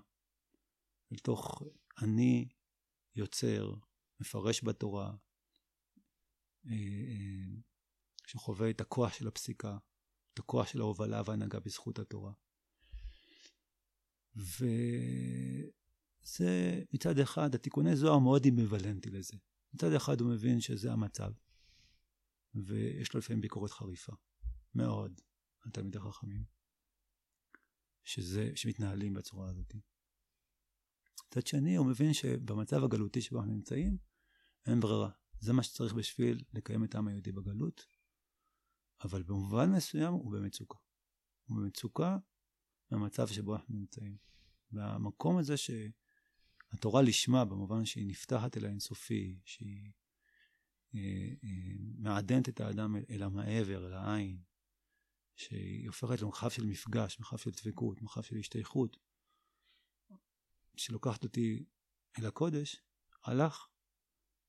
לתוך 1.11 1.61
אני 2.01 2.49
יוצר, 3.15 3.73
מפרש 4.19 4.63
בתורה, 4.63 5.15
אה, 6.67 6.71
אה, 6.71 7.61
שחווה 8.27 8.69
את 8.69 8.81
הכוח 8.81 9.13
של 9.13 9.27
הפסיקה, 9.27 9.77
את 10.33 10.39
הכוח 10.39 10.67
של 10.67 10.81
ההובלה 10.81 11.21
וההנהגה 11.25 11.59
בזכות 11.59 11.99
התורה. 11.99 12.33
וזה 14.35 15.63
מצד 16.93 17.19
אחד, 17.19 17.55
התיקוני 17.55 17.95
זוהר 17.95 18.19
מאוד 18.19 18.45
אמביוולנטי 18.45 19.09
לזה. 19.09 19.37
מצד 19.73 19.93
אחד 19.93 20.21
הוא 20.21 20.29
מבין 20.29 20.61
שזה 20.61 20.91
המצב, 20.91 21.31
ויש 22.55 23.13
לו 23.13 23.19
לפעמים 23.19 23.41
ביקורת 23.41 23.71
חריפה, 23.71 24.13
מאוד, 24.75 25.21
על 25.61 25.71
תלמידי 25.71 25.99
חכמים, 25.99 26.43
שזה, 28.05 28.51
שמתנהלים 28.55 29.13
בצורה 29.13 29.49
הזאת. 29.49 29.75
מצד 31.27 31.47
שני, 31.47 31.75
הוא 31.75 31.85
מבין 31.85 32.13
שבמצב 32.13 32.83
הגלותי 32.83 33.21
שבו 33.21 33.39
אנחנו 33.39 33.53
נמצאים, 33.53 33.97
אין 34.65 34.79
ברירה. 34.79 35.09
זה 35.39 35.53
מה 35.53 35.63
שצריך 35.63 35.93
בשביל 35.93 36.43
לקיים 36.53 36.83
את 36.83 36.95
העם 36.95 37.07
היהודי 37.07 37.31
בגלות, 37.31 37.85
אבל 39.03 39.23
במובן 39.23 39.71
מסוים 39.71 40.13
הוא 40.13 40.31
במצוקה. 40.31 40.77
הוא 41.45 41.57
במצוקה 41.57 42.17
מהמצב 42.91 43.27
שבו 43.27 43.55
אנחנו 43.55 43.75
נמצאים. 43.75 44.17
והמקום 44.71 45.37
הזה 45.37 45.55
שהתורה 45.57 47.01
לשמה, 47.01 47.45
במובן 47.45 47.85
שהיא 47.85 48.07
נפתחת 48.07 48.57
אל 48.57 48.65
האינסופי, 48.65 49.39
שהיא 49.45 49.91
אה, 50.95 51.33
אה, 51.43 51.75
מעדנת 51.97 52.49
את 52.49 52.61
האדם 52.61 52.95
אל, 52.95 53.03
אל 53.09 53.23
המעבר, 53.23 53.87
אל 53.87 53.93
העין, 53.93 54.41
שהיא 55.35 55.87
הופכת 55.87 56.21
למרחב 56.21 56.49
של 56.49 56.65
מפגש, 56.65 57.19
מרחב 57.19 57.37
של 57.37 57.51
דבקות, 57.51 58.01
מרחב 58.01 58.21
של 58.21 58.35
השתייכות, 58.35 58.97
שלוקחת 60.77 61.23
אותי 61.23 61.65
אל 62.19 62.25
הקודש, 62.25 62.81
הלך 63.23 63.67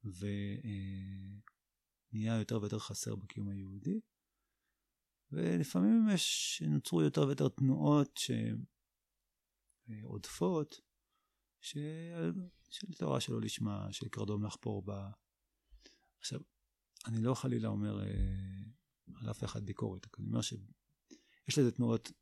ונהיה 0.04 0.32
אה, 2.34 2.38
יותר 2.38 2.60
ויותר 2.60 2.78
חסר 2.78 3.16
בקיום 3.16 3.48
היהודי. 3.48 4.00
ולפעמים 5.32 6.08
יש, 6.14 6.62
נוצרו 6.68 7.02
יותר 7.02 7.20
ויותר 7.20 7.48
תנועות 7.48 8.18
שעודפות, 9.88 10.80
ש... 11.60 11.76
של 12.70 12.92
תורה 12.98 13.20
שלא 13.20 13.40
לשמה, 13.40 13.92
של 13.92 14.08
קרדום 14.08 14.44
לחפור 14.44 14.82
בה. 14.82 15.10
עכשיו, 16.18 16.40
אני 17.06 17.22
לא 17.22 17.34
חלילה 17.34 17.68
אומר 17.68 18.02
אה, 18.02 18.62
על 19.14 19.30
אף 19.30 19.44
אחד 19.44 19.64
ביקורת, 19.64 20.06
אני 20.18 20.26
אומר 20.26 20.40
שיש 20.40 21.58
לזה 21.58 21.72
תנועות 21.72 22.12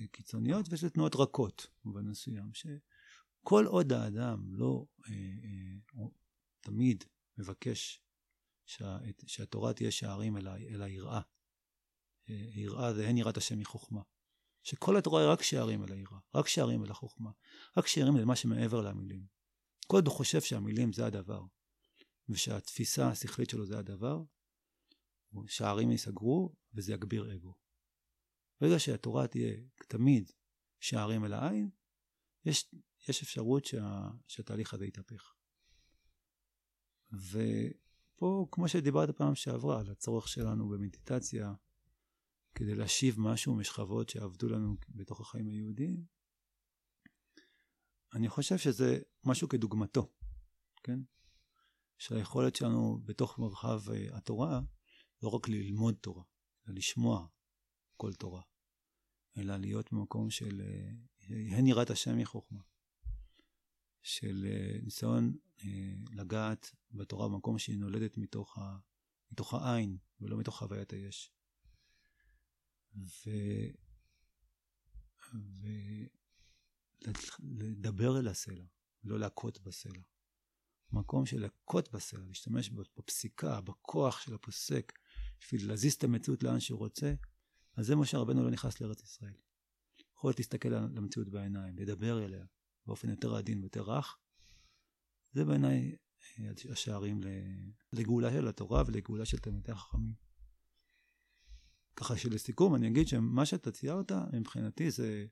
אה, 0.00 0.06
קיצוניות 0.06 0.68
ויש 0.68 0.84
לזה 0.84 0.90
תנועות 0.90 1.16
רכות 1.16 1.66
במובן 1.84 2.08
מסוים, 2.08 2.50
שכל 2.54 3.66
עוד 3.66 3.92
האדם 3.92 4.44
לא 4.48 4.86
אה, 5.08 5.14
אה, 5.14 6.06
תמיד 6.60 7.04
מבקש 7.38 8.02
שה, 8.66 8.98
שהתורה 9.26 9.72
תהיה 9.72 9.90
שערים 9.90 10.36
אל, 10.36 10.82
היראה, 10.82 11.20
אה, 12.30 12.34
יראה 12.54 12.94
זה 12.94 13.08
הן 13.08 13.16
יראת 13.16 13.36
השם 13.36 13.58
מחוכמה. 13.58 14.02
שכל 14.62 14.96
התורה 14.96 15.22
היא 15.22 15.28
רק 15.28 15.42
שערים 15.42 15.84
אל 15.84 15.92
היראה, 15.92 16.18
רק 16.34 16.48
שערים 16.48 16.84
אל 16.84 16.90
החוכמה, 16.90 17.30
רק 17.76 17.86
שערים 17.86 18.16
אל 18.16 18.24
מה 18.24 18.36
שמעבר 18.36 18.80
למילים. 18.80 19.26
כל 19.86 19.96
עוד 19.96 20.06
הוא 20.06 20.14
חושב 20.14 20.40
שהמילים 20.40 20.92
זה 20.92 21.06
הדבר, 21.06 21.42
ושהתפיסה 22.28 23.08
השכלית 23.08 23.50
שלו 23.50 23.66
זה 23.66 23.78
הדבר, 23.78 24.22
שערים 25.46 25.90
ייסגרו 25.90 26.54
וזה 26.74 26.92
יגביר 26.92 27.34
אגו. 27.34 27.54
ברגע 28.60 28.78
שהתורה 28.78 29.26
תהיה 29.26 29.56
תמיד 29.88 30.30
שערים 30.80 31.24
אל 31.24 31.32
העין, 31.32 31.70
יש, 32.44 32.74
יש 33.08 33.22
אפשרות 33.22 33.64
שה, 33.64 34.10
שהתהליך 34.26 34.74
הזה 34.74 34.86
יתהפך. 34.86 35.34
ופה, 37.12 38.46
כמו 38.52 38.68
שדיברת 38.68 39.16
פעם 39.16 39.34
שעברה, 39.34 39.80
על 39.80 39.90
הצורך 39.90 40.28
שלנו 40.28 40.68
במדיטציה, 40.68 41.54
כדי 42.54 42.74
להשיב 42.74 43.20
משהו 43.20 43.54
משכבות 43.54 44.08
שעבדו 44.08 44.48
לנו 44.48 44.76
בתוך 44.88 45.20
החיים 45.20 45.48
היהודיים, 45.48 46.04
אני 48.14 48.28
חושב 48.28 48.58
שזה 48.58 48.98
משהו 49.24 49.48
כדוגמתו, 49.48 50.12
כן? 50.82 51.00
שהיכולת 51.98 52.56
שלנו 52.56 53.00
בתוך 53.04 53.38
מרחב 53.38 53.80
אה, 53.90 54.16
התורה, 54.16 54.60
לא 55.22 55.28
רק 55.28 55.48
ללמוד 55.48 55.94
תורה, 55.94 56.24
אלא 56.66 56.74
לשמוע 56.74 57.26
כל 57.96 58.14
תורה, 58.14 58.42
אלא 59.36 59.56
להיות 59.56 59.92
במקום 59.92 60.30
של 60.30 60.60
אה, 60.60 61.56
הן 61.58 61.66
יראת 61.66 61.90
השם 61.90 62.18
מחוכמה, 62.18 62.62
של 64.02 64.46
אה, 64.50 64.78
ניסיון 64.82 65.36
לגעת 66.12 66.74
בתורה 66.90 67.28
במקום 67.28 67.58
שהיא 67.58 67.78
נולדת 67.78 68.16
מתוך, 68.16 68.58
ה, 68.58 68.78
מתוך 69.32 69.54
העין 69.54 69.98
ולא 70.20 70.38
מתוך 70.38 70.58
חוויית 70.58 70.92
היש. 70.92 71.32
ו... 72.96 73.30
אל 78.18 78.28
הסלע, 78.28 78.64
לא 79.04 79.18
להכות 79.18 79.60
בסלע. 79.60 80.02
מקום 80.92 81.26
של 81.26 81.40
להכות 81.40 81.92
בסלע, 81.92 82.24
להשתמש 82.24 82.70
בפסיקה, 82.70 83.60
בכוח 83.60 84.20
של 84.20 84.34
הפוסק, 84.34 84.92
בשביל 85.40 85.68
להזיז 85.68 85.94
את 85.94 86.04
המציאות 86.04 86.42
לאן 86.42 86.60
שהוא 86.60 86.78
רוצה, 86.78 87.14
אז 87.76 87.86
זה 87.86 87.96
מה 87.96 88.06
שהרבנו 88.06 88.42
לא 88.42 88.50
נכנס 88.50 88.80
לארץ 88.80 89.02
ישראל. 89.02 89.34
יכול 90.16 90.32
להסתכל 90.38 90.68
על 90.68 90.96
המציאות 90.96 91.28
בעיניים, 91.28 91.78
לדבר 91.78 92.24
אליה 92.24 92.44
באופן 92.86 93.08
יותר 93.10 93.36
עדין 93.36 93.60
ויותר 93.60 93.82
רך, 93.82 94.18
זה 95.32 95.44
בעיניי 95.44 95.96
אה, 96.38 96.72
השערים 96.72 97.20
לגאולה 97.92 98.30
של 98.30 98.48
התורה 98.48 98.82
ולגאולה 98.86 99.24
של 99.24 99.38
תלמידי 99.38 99.72
החכמים. 99.72 100.14
ככה 101.96 102.16
שלסיכום 102.16 102.74
אני 102.74 102.88
אגיד 102.88 103.08
שמה 103.08 103.46
שאתה 103.46 103.72
ציירת 103.72 104.12
מבחינתי 104.32 104.90
זה 104.90 105.26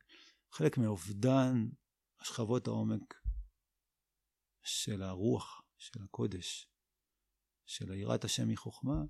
חלק 0.51 0.79
מאובדן 0.79 1.69
השכבות 2.21 2.67
העומק 2.67 3.15
של 4.63 5.03
הרוח, 5.03 5.63
של 5.79 6.03
הקודש, 6.03 6.71
של 7.67 7.93
יראת 7.93 8.25
השם 8.25 8.49
מחוכמה, 8.49 9.03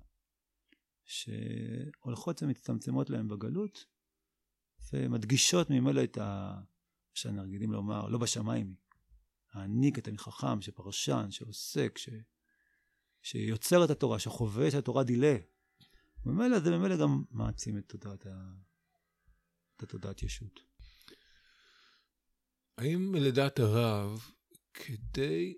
שהולכות 1.07 2.43
ומצטמצמות 2.43 3.09
להם 3.09 3.27
בגלות, 3.27 3.85
ומדגישות 4.93 5.69
ממילא 5.69 6.03
את 6.03 6.17
ה... 6.17 6.59
שאני 7.13 7.39
רגילים 7.39 7.71
לומר, 7.71 8.07
לא 8.07 8.17
בשמיים. 8.17 8.75
העניק 9.53 9.99
את 9.99 10.09
חכם, 10.17 10.61
שפרשן, 10.61 11.27
שעוסק, 11.29 11.97
ש... 11.97 12.09
שיוצר 13.21 13.85
את 13.85 13.89
התורה, 13.89 14.19
שחווה 14.19 14.67
את 14.67 14.73
התורה 14.73 15.03
דילה, 15.03 15.35
ממילא 16.25 16.59
זה 16.59 16.77
ממילא 16.77 16.97
גם 16.97 17.23
מעצים 17.31 17.77
את 17.77 17.83
תודעת, 17.87 18.25
ה... 18.25 18.51
את 19.75 19.83
התודעת 19.83 20.23
ישות. 20.23 20.59
האם 22.77 23.15
לדעת 23.15 23.59
הרב, 23.59 24.31
כדי 24.73 25.57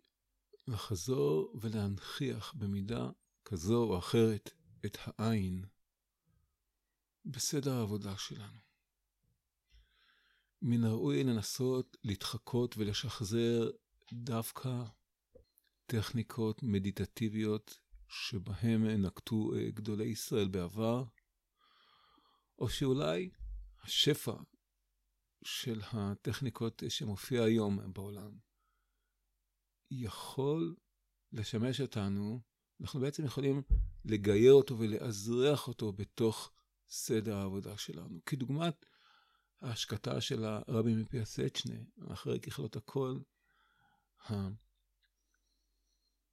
לחזור 0.67 1.59
ולהנכיח 1.61 2.53
במידה 2.57 3.09
כזו 3.45 3.83
או 3.83 3.97
אחרת 3.97 4.49
את 4.85 4.97
העין 5.05 5.65
בסדר 7.25 7.73
העבודה 7.73 8.17
שלנו, 8.17 8.57
מן 10.61 10.83
הראוי 10.83 11.23
לנסות 11.23 11.97
להתחקות 12.03 12.77
ולשחזר 12.77 13.69
דווקא 14.13 14.83
טכניקות 15.85 16.63
מדיטטיביות 16.63 17.79
שבהם 18.07 18.87
נקטו 18.87 19.55
אה, 19.55 19.71
גדולי 19.71 20.05
ישראל 20.05 20.47
בעבר, 20.47 21.03
או 22.59 22.69
שאולי 22.69 23.29
השפע 23.81 24.35
של 25.43 25.81
הטכניקות 25.91 26.83
שמופיע 26.89 27.43
היום 27.43 27.93
בעולם 27.93 28.37
יכול 29.91 30.75
לשמש 31.31 31.81
אותנו, 31.81 32.41
אנחנו 32.81 32.99
בעצם 32.99 33.25
יכולים 33.25 33.61
לגייר 34.05 34.53
אותו 34.53 34.79
ולאזרח 34.79 35.67
אותו 35.67 35.93
בתוך 35.93 36.51
סדר 36.89 37.35
העבודה 37.35 37.77
שלנו. 37.77 38.19
כדוגמת 38.25 38.85
ההשקטה 39.61 40.21
של 40.21 40.45
הרבי 40.45 40.95
מפיאסצ'נה, 40.95 41.75
אחרי 42.13 42.39
ככלות 42.39 42.75
הכל, 42.75 43.19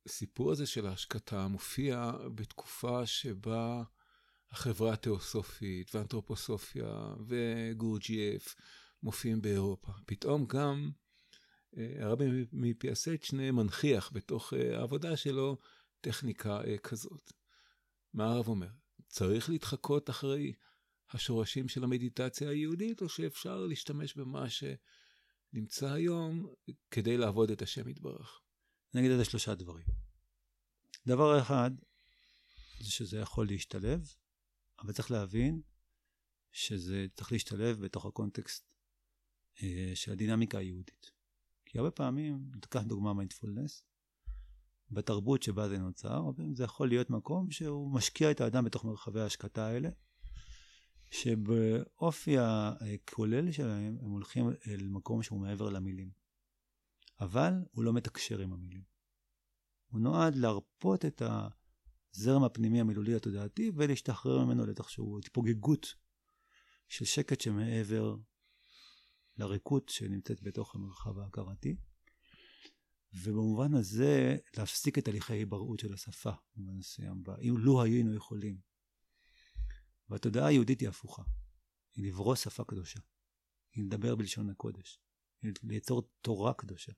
הסיפור 0.07 0.53
הזה 0.53 0.67
של 0.67 0.87
ההשקטה 0.87 1.49
מופיע 1.49 2.13
בתקופה 2.35 3.07
שבה 3.07 3.83
החברה 4.51 4.93
התיאוסופית 4.93 5.95
והאנתרופוסופיה 5.95 7.15
וגורג'ייף 7.27 8.57
מופיעים 9.03 9.43
באירופה. 9.43 9.93
פתאום 10.07 10.47
גם 10.47 10.91
אה, 11.77 11.95
הרבי 12.01 12.47
מפיאסצ'נה 12.53 13.53
מנכיח 13.53 14.11
בתוך 14.13 14.53
אה, 14.55 14.79
העבודה 14.79 15.17
שלו 15.17 15.59
טכניקה 16.07 16.61
אה, 16.65 16.79
כזאת. 16.79 17.33
מה 18.13 18.25
הרב 18.25 18.49
אומר? 18.49 18.69
צריך 19.09 19.51
להתחקות 19.51 20.11
אחרי 20.11 20.53
השורשים 21.11 21.69
של 21.69 21.85
המדיטציה 21.85 22.51
היהודית, 22.51 23.03
או 23.03 23.09
שאפשר 23.09 23.67
להשתמש 23.67 24.15
במה 24.15 24.47
שנמצא 24.51 25.93
היום 25.93 26.55
כדי 26.91 27.17
לעבוד 27.17 27.51
את 27.51 27.63
השם 27.63 27.89
יתברך? 27.89 28.41
אני 28.95 29.01
אגיד 29.01 29.13
על 29.13 29.19
זה 29.19 29.25
שלושה 29.25 29.55
דברים. 29.55 29.87
דבר 31.07 31.41
אחד, 31.41 31.71
זה 32.81 32.91
שזה 32.91 33.19
יכול 33.19 33.47
להשתלב, 33.47 34.15
אבל 34.79 34.93
צריך 34.93 35.11
להבין 35.11 35.63
שזה 36.53 37.07
צריך 37.15 37.33
להשתלב 37.33 37.81
בתוך 37.81 38.07
הקונטקסט 38.07 38.65
אה, 39.63 39.93
של 39.95 40.13
הדינמיקה 40.13 40.59
היהודית. 40.59 41.11
כי 41.65 41.79
הרבה 41.79 41.91
פעמים, 41.91 42.51
ניקח 42.55 42.83
דוגמה 42.83 43.15
מיינדפולנס, 43.15 43.85
בתרבות 44.91 45.43
שבה 45.43 45.69
זה 45.69 45.79
נוצר, 45.79 46.23
זה 46.53 46.65
יכול 46.65 46.89
להיות 46.89 47.11
מקום 47.11 47.51
שהוא 47.51 47.95
משקיע 47.95 48.31
את 48.31 48.41
האדם 48.41 48.65
בתוך 48.65 48.85
מרחבי 48.85 49.21
ההשקטה 49.21 49.67
האלה, 49.67 49.89
שבאופי 51.11 52.37
הכולל 52.39 53.53
שלהם 53.53 53.99
הם 54.03 54.11
הולכים 54.11 54.51
אל 54.67 54.89
מקום 54.89 55.23
שהוא 55.23 55.41
מעבר 55.41 55.71
למילים. 55.71 56.11
אבל 57.21 57.53
הוא 57.71 57.85
לא 57.85 57.93
מתקשר 57.93 58.41
עם 58.41 58.53
המילים. 58.53 58.83
הוא 59.87 60.01
נועד 60.01 60.35
להרפות 60.35 61.05
את 61.05 61.23
הזרם 62.15 62.45
הפנימי 62.45 62.81
המילולי 62.81 63.15
התודעתי 63.15 63.71
ולהשתחרר 63.75 64.45
ממנו 64.45 64.67
לתחשבו 64.67 65.19
התפוגגות 65.19 65.95
של 66.89 67.05
שקט 67.05 67.41
שמעבר 67.41 68.17
לריקות 69.37 69.89
שנמצאת 69.89 70.43
בתוך 70.43 70.75
המרחב 70.75 71.19
ההכרתי. 71.19 71.77
ובמובן 73.23 73.75
הזה 73.75 74.37
להפסיק 74.57 74.99
את 74.99 75.09
הליכי 75.09 75.33
ההיבראות 75.33 75.81
של 75.81 75.95
השפה 75.95 76.31
במובן 76.57 76.79
מסוים, 76.79 77.23
אם 77.43 77.55
לו 77.59 77.83
היינו 77.83 78.15
יכולים. 78.15 78.61
והתודעה 80.09 80.47
היהודית 80.47 80.81
היא 80.81 80.89
הפוכה, 80.89 81.23
היא 81.95 82.09
לברוא 82.09 82.35
שפה 82.35 82.65
קדושה, 82.65 83.01
היא 83.73 83.85
לדבר 83.85 84.17
בלשון 84.17 84.51
הקודש, 84.51 85.01
היא 85.43 85.53
ליצור 85.63 86.11
תורה 86.21 86.55
קדושה, 86.55 86.93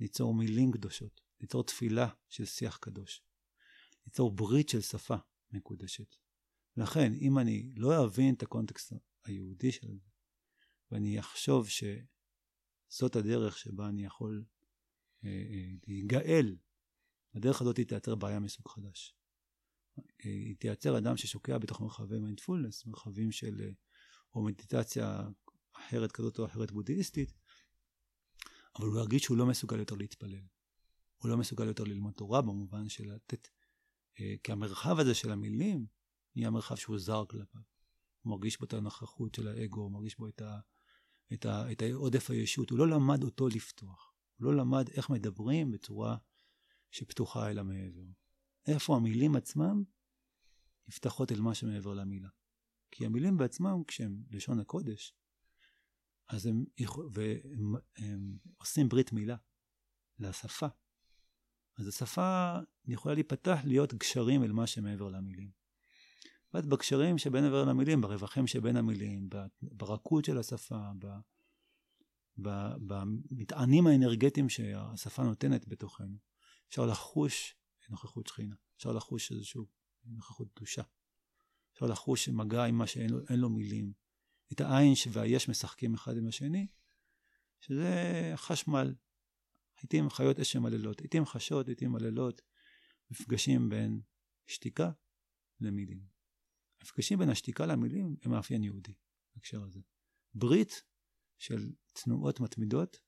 ליצור 0.00 0.34
מילים 0.34 0.72
קדושות, 0.72 1.20
ליצור 1.40 1.64
תפילה 1.64 2.08
של 2.28 2.44
שיח 2.44 2.76
קדוש, 2.76 3.22
ליצור 4.06 4.30
ברית 4.30 4.68
של 4.68 4.80
שפה 4.80 5.16
מקודשת. 5.50 6.16
לכן, 6.76 7.12
אם 7.14 7.38
אני 7.38 7.72
לא 7.76 8.04
אבין 8.04 8.34
את 8.34 8.42
הקונטקסט 8.42 8.92
היהודי 9.24 9.72
של 9.72 9.88
זה, 9.88 10.10
ואני 10.90 11.20
אחשוב 11.20 11.68
שזאת 11.68 13.16
הדרך 13.16 13.58
שבה 13.58 13.88
אני 13.88 14.04
יכול 14.04 14.44
להיגאל, 15.86 16.56
הדרך 17.34 17.60
הזאת 17.60 17.80
תייצר 17.80 18.14
בעיה 18.14 18.40
מסוג 18.40 18.68
חדש. 18.68 19.16
היא 20.22 20.56
תייצר 20.56 20.98
אדם 20.98 21.16
ששוקע 21.16 21.58
בתוך 21.58 21.80
מרחבי 21.80 22.18
מיינדפולנס, 22.18 22.86
מרחבים 22.86 23.32
של, 23.32 23.60
אה, 23.60 23.70
או 24.34 24.42
מדיטציה 24.42 25.28
אחרת 25.76 26.12
כזאת 26.12 26.38
או 26.38 26.46
אחרת 26.46 26.70
בודהיסטית, 26.72 27.32
אבל 28.78 28.86
הוא 28.86 28.98
ירגיש 28.98 29.22
שהוא 29.22 29.36
לא 29.36 29.46
מסוגל 29.46 29.78
יותר 29.78 29.94
להתפלל. 29.94 30.46
הוא 31.18 31.30
לא 31.30 31.36
מסוגל 31.36 31.66
יותר 31.66 31.84
ללמוד 31.84 32.14
תורה 32.14 32.42
במובן 32.42 32.88
של 32.88 33.12
לתת, 33.12 33.48
אה, 34.20 34.34
כי 34.42 34.52
המרחב 34.52 34.98
הזה 34.98 35.14
של 35.14 35.32
המילים 35.32 35.86
נהיה 36.36 36.50
מרחב 36.50 36.76
שהוא 36.76 36.98
זר 36.98 37.24
כלפיו. 37.28 37.60
הוא 38.22 38.30
מרגיש 38.30 38.58
בו 38.58 38.64
את 38.64 38.72
הנוכחות 38.72 39.34
של 39.34 39.48
האגו, 39.48 39.80
הוא 39.80 39.92
מרגיש 39.92 40.18
בו 40.18 40.28
את, 40.28 40.40
ה, 40.40 40.58
את, 41.32 41.46
ה, 41.46 41.72
את 41.72 41.82
עודף 41.94 42.30
הישות, 42.30 42.70
הוא 42.70 42.78
לא 42.78 42.88
למד 42.88 43.22
אותו 43.22 43.48
לפתוח. 43.48 44.15
הוא 44.38 44.52
לא 44.52 44.56
למד 44.56 44.88
איך 44.88 45.10
מדברים 45.10 45.70
בצורה 45.70 46.16
שפתוחה 46.90 47.50
אל 47.50 47.58
המעבר. 47.58 48.06
איפה 48.66 48.96
המילים 48.96 49.36
עצמם 49.36 49.82
נפתחות 50.88 51.32
אל 51.32 51.40
מה 51.40 51.54
שמעבר 51.54 51.94
למילה. 51.94 52.28
כי 52.90 53.06
המילים 53.06 53.36
בעצמם, 53.36 53.82
כשהם 53.86 54.22
לשון 54.30 54.60
הקודש, 54.60 55.14
אז 56.28 56.46
הם, 56.46 56.64
והם 57.12 57.74
הם 57.96 58.38
עושים 58.56 58.88
ברית 58.88 59.12
מילה 59.12 59.36
לשפה. 60.18 60.66
אז 61.78 61.88
השפה 61.88 62.58
יכולה 62.84 63.14
להיפתח 63.14 63.58
להיות 63.64 63.94
גשרים 63.94 64.42
אל 64.42 64.52
מה 64.52 64.66
שמעבר 64.66 65.08
למילים. 65.08 65.50
ואז 66.54 66.66
בקשרים 66.66 67.18
שבין 67.18 67.44
עבר 67.44 67.64
למילים, 67.64 68.00
ברווחים 68.00 68.46
שבין 68.46 68.76
המילים, 68.76 69.28
ברכות 69.62 70.24
של 70.24 70.38
השפה, 70.38 70.90
במטענים 72.38 73.86
האנרגטיים 73.86 74.48
שהשפה 74.48 75.22
נותנת 75.22 75.68
בתוכנו, 75.68 76.16
אפשר 76.68 76.86
לחוש 76.86 77.56
נוכחות 77.88 78.26
שכינה, 78.26 78.54
אפשר 78.76 78.92
לחוש 78.92 79.32
איזושהי 79.32 79.60
נוכחות 80.04 80.52
קדושה. 80.54 80.82
אפשר 81.72 81.86
לחוש 81.86 82.28
מגע 82.28 82.64
עם 82.64 82.74
מה 82.74 82.86
שאין 82.86 83.10
לו, 83.10 83.18
לו 83.30 83.50
מילים. 83.50 83.92
את 84.52 84.60
העין 84.60 84.92
והיש 85.12 85.48
משחקים 85.48 85.94
אחד 85.94 86.16
עם 86.16 86.26
השני, 86.26 86.66
שזה 87.60 88.32
חשמל. 88.36 88.94
לעיתים 89.78 90.10
חיות 90.10 90.40
אש 90.40 90.52
שמללות, 90.52 91.00
לעיתים 91.00 91.26
חשות, 91.26 91.66
לעיתים 91.66 91.92
מללות, 91.92 92.42
מפגשים 93.10 93.68
בין 93.68 94.00
שתיקה 94.46 94.90
למילים. 95.60 96.00
מפגשים 96.82 97.18
בין 97.18 97.28
השתיקה 97.28 97.66
למילים 97.66 98.16
הם 98.22 98.30
מאפיין 98.30 98.64
יהודי, 98.64 98.94
בהקשר 99.34 99.62
הזה. 99.62 99.80
ברית 100.34 100.82
של 101.38 101.72
תנועות 101.92 102.40
מתמידות 102.40 103.00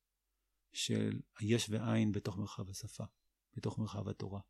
של 0.72 1.20
היש 1.38 1.70
ועין 1.70 2.12
בתוך 2.12 2.36
מרחב 2.36 2.70
השפה, 2.70 3.04
בתוך 3.56 3.78
מרחב 3.78 4.08
התורה. 4.08 4.40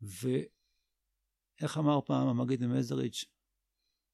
ואיך 0.00 1.78
אמר 1.78 2.00
פעם 2.06 2.28
המגיד 2.28 2.66
ממזריץ', 2.66 3.24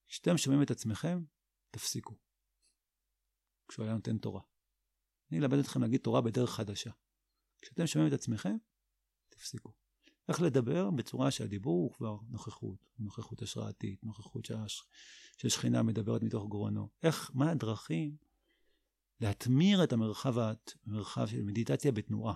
כשאתם 0.09 0.39
שומעים 0.39 0.63
את 0.63 0.71
עצמכם, 0.71 1.25
תפסיקו. 1.71 2.19
כשהוא 3.69 3.85
היה 3.85 3.95
נותן 3.95 4.19
תורה. 4.19 4.43
אני 5.31 5.41
אלמד 5.41 5.59
אתכם 5.59 5.81
להגיד 5.83 6.01
תורה 6.01 6.21
בדרך 6.21 6.51
חדשה. 6.51 6.91
כשאתם 7.61 7.87
שומעים 7.87 8.09
את 8.09 8.19
עצמכם, 8.19 8.57
תפסיקו. 9.29 9.73
איך 10.29 10.43
לדבר 10.43 10.91
בצורה 10.91 11.31
שהדיבור 11.31 11.83
הוא 11.83 11.93
כבר 11.93 12.17
נוכחות, 12.29 12.79
נוכחות 12.99 13.43
השראתית, 13.43 14.05
נוכחות 14.05 14.49
שהשכינה 15.37 15.83
מדברת 15.83 16.23
מתוך 16.23 16.49
גרונו. 16.49 16.91
איך, 17.03 17.31
מה 17.35 17.51
הדרכים 17.51 18.17
להטמיר 19.21 19.85
את 19.85 19.93
המרחב, 19.93 20.35
המרחב 20.87 21.27
של 21.27 21.43
מדיטציה 21.43 21.93
בתנועה, 21.93 22.35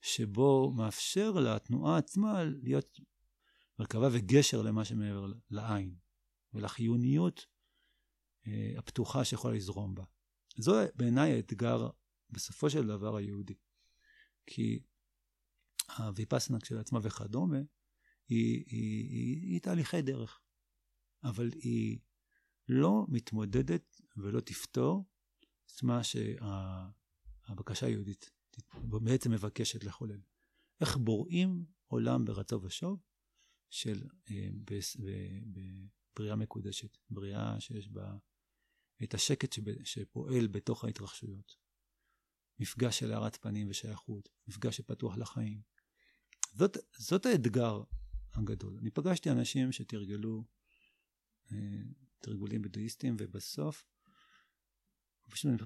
שבו 0.00 0.72
מאפשר 0.76 1.30
לתנועה 1.30 1.98
עצמה 1.98 2.44
להיות 2.44 3.00
מרכבה 3.78 4.08
וגשר 4.12 4.62
למה 4.62 4.84
שמעבר 4.84 5.32
לעין, 5.50 5.94
ולחיוניות 6.52 7.46
אה, 8.46 8.72
הפתוחה 8.78 9.24
שיכולה 9.24 9.54
לזרום 9.54 9.94
בה. 9.94 10.04
זו 10.58 10.72
בעיניי 10.94 11.32
האתגר 11.32 11.88
בסופו 12.30 12.70
של 12.70 12.86
דבר 12.86 13.16
היהודי. 13.16 13.54
כי 14.46 14.82
הוויפסנה 15.98 16.60
כשלעצמה 16.60 17.00
וכדומה, 17.02 17.58
היא, 18.28 18.64
היא, 18.66 19.10
היא, 19.10 19.52
היא 19.52 19.60
תהליכי 19.60 20.02
דרך, 20.02 20.40
אבל 21.24 21.50
היא 21.54 21.98
לא 22.68 23.06
מתמודדת 23.08 24.00
ולא 24.16 24.40
תפתור 24.40 25.04
את 25.66 25.82
מה 25.82 26.00
שהבקשה 26.04 27.86
היהודית 27.86 28.30
בעצם 28.74 29.30
מבקשת 29.30 29.84
לחולל. 29.84 30.20
איך 30.80 30.96
בוראים 30.96 31.64
עולם 31.86 32.24
ברצו 32.24 32.62
ושוב 32.62 33.02
של 33.70 34.02
אה, 34.30 34.48
בבריאה 36.14 36.36
מקודשת, 36.36 36.98
בריאה 37.10 37.60
שיש 37.60 37.88
בה 37.88 38.16
את 39.02 39.14
השקט 39.14 39.54
שפועל 39.84 40.46
בתוך 40.46 40.84
ההתרחשויות. 40.84 41.56
מפגש 42.58 42.98
של 42.98 43.12
הארת 43.12 43.36
פנים 43.36 43.70
ושייכות, 43.70 44.28
מפגש 44.48 44.76
שפתוח 44.76 45.16
לחיים. 45.16 45.60
זאת, 46.52 46.76
זאת 46.98 47.26
האתגר 47.26 47.82
הגדול. 48.32 48.78
אני 48.78 48.90
פגשתי 48.90 49.30
אנשים 49.30 49.72
שתרגלו 49.72 50.44
אה, 51.52 51.82
תרגולים 52.18 52.62
בודהיסטיים 52.62 53.16
ובסוף 53.18 53.84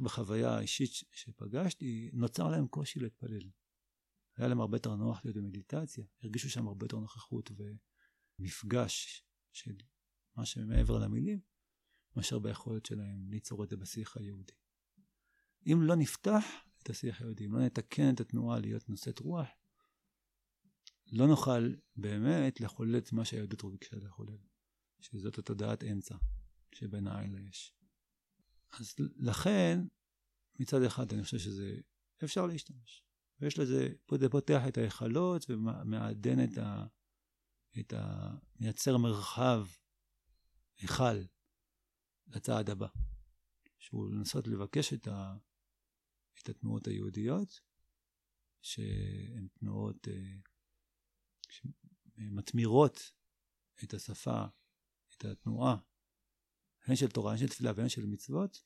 בחוויה 0.02 0.50
האישית 0.50 0.90
שפגשתי, 1.12 2.10
נוצר 2.12 2.48
להם 2.48 2.66
קושי 2.66 3.00
להתפלל. 3.00 3.50
היה 4.36 4.48
להם 4.48 4.60
הרבה 4.60 4.76
יותר 4.76 4.94
נוח 4.94 5.24
להיות 5.24 5.36
במדיטציה, 5.36 6.04
הרגישו 6.22 6.50
שם 6.50 6.68
הרבה 6.68 6.84
יותר 6.84 6.98
נוכחות 6.98 7.50
ומפגש 8.38 9.24
של 9.52 9.76
מה 10.36 10.46
שמעבר 10.46 10.98
למילים, 10.98 11.40
מאשר 12.16 12.38
ביכולת 12.38 12.86
שלהם 12.86 13.30
ליצור 13.30 13.64
את 13.64 13.68
זה 13.68 13.76
בשיח 13.76 14.16
היהודי. 14.16 14.52
אם 15.66 15.78
לא 15.82 15.96
נפתח 15.96 16.44
את 16.82 16.90
השיח 16.90 17.20
היהודי, 17.20 17.46
אם 17.46 17.54
לא 17.54 17.60
נתקן 17.60 18.14
את 18.14 18.20
התנועה 18.20 18.58
להיות 18.58 18.88
נושאת 18.88 19.18
רוח, 19.18 19.48
לא 21.06 21.26
נוכל 21.26 21.74
באמת 21.96 22.60
לחולל 22.60 22.98
את 22.98 23.12
מה 23.12 23.24
שהיהדות 23.24 23.72
ביקשה 23.72 23.96
לחולל, 23.96 24.38
שזאת 25.00 25.38
התודעת 25.38 25.84
אמצע 25.84 26.16
שבין 26.74 27.06
העין 27.06 27.34
ליש. 27.34 27.79
אז 28.72 28.94
לכן, 29.16 29.78
מצד 30.60 30.82
אחד 30.82 31.12
אני 31.12 31.22
חושב 31.22 31.38
שזה 31.38 31.80
אפשר 32.24 32.46
להשתמש. 32.46 33.04
ויש 33.40 33.58
לזה, 33.58 33.88
זה 34.18 34.28
פותח 34.28 34.62
את 34.68 34.78
ההיכלות 34.78 35.50
ומעדן 35.50 36.44
את 36.44 36.58
ה... 36.58 36.86
את 37.80 37.92
ה... 37.92 38.30
מייצר 38.60 38.96
מרחב, 38.96 39.66
היכל, 40.78 41.24
לצעד 42.26 42.70
הבא. 42.70 42.88
שהוא 43.78 44.10
לנסות 44.10 44.46
לבקש 44.46 44.92
את, 44.92 45.06
ה... 45.06 45.36
את 46.42 46.48
התנועות 46.48 46.86
היהודיות, 46.86 47.60
שהן 48.62 49.48
תנועות 49.52 50.08
אה, 50.08 50.36
שמתמירות 51.48 53.12
את 53.84 53.94
השפה, 53.94 54.44
את 55.16 55.24
התנועה, 55.24 55.76
הן 56.84 56.96
של 56.96 57.10
תורה, 57.10 57.32
הן 57.32 57.38
של 57.38 57.48
תפילה 57.48 57.72
והן 57.76 57.88
של 57.88 58.06
מצוות, 58.06 58.62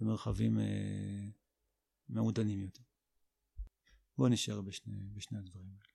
במרחבים 0.00 0.58
אה, 0.58 1.28
מעודנים 2.08 2.60
יותר. 2.60 2.82
בואו 4.18 4.28
נשאר 4.28 4.60
בשני, 4.60 5.08
בשני 5.14 5.38
הדברים 5.38 5.70
האלה. 5.70 5.92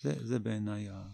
זה, 0.00 0.26
זה 0.26 0.38
בעיניי 0.38 0.88
ה... 0.88 1.08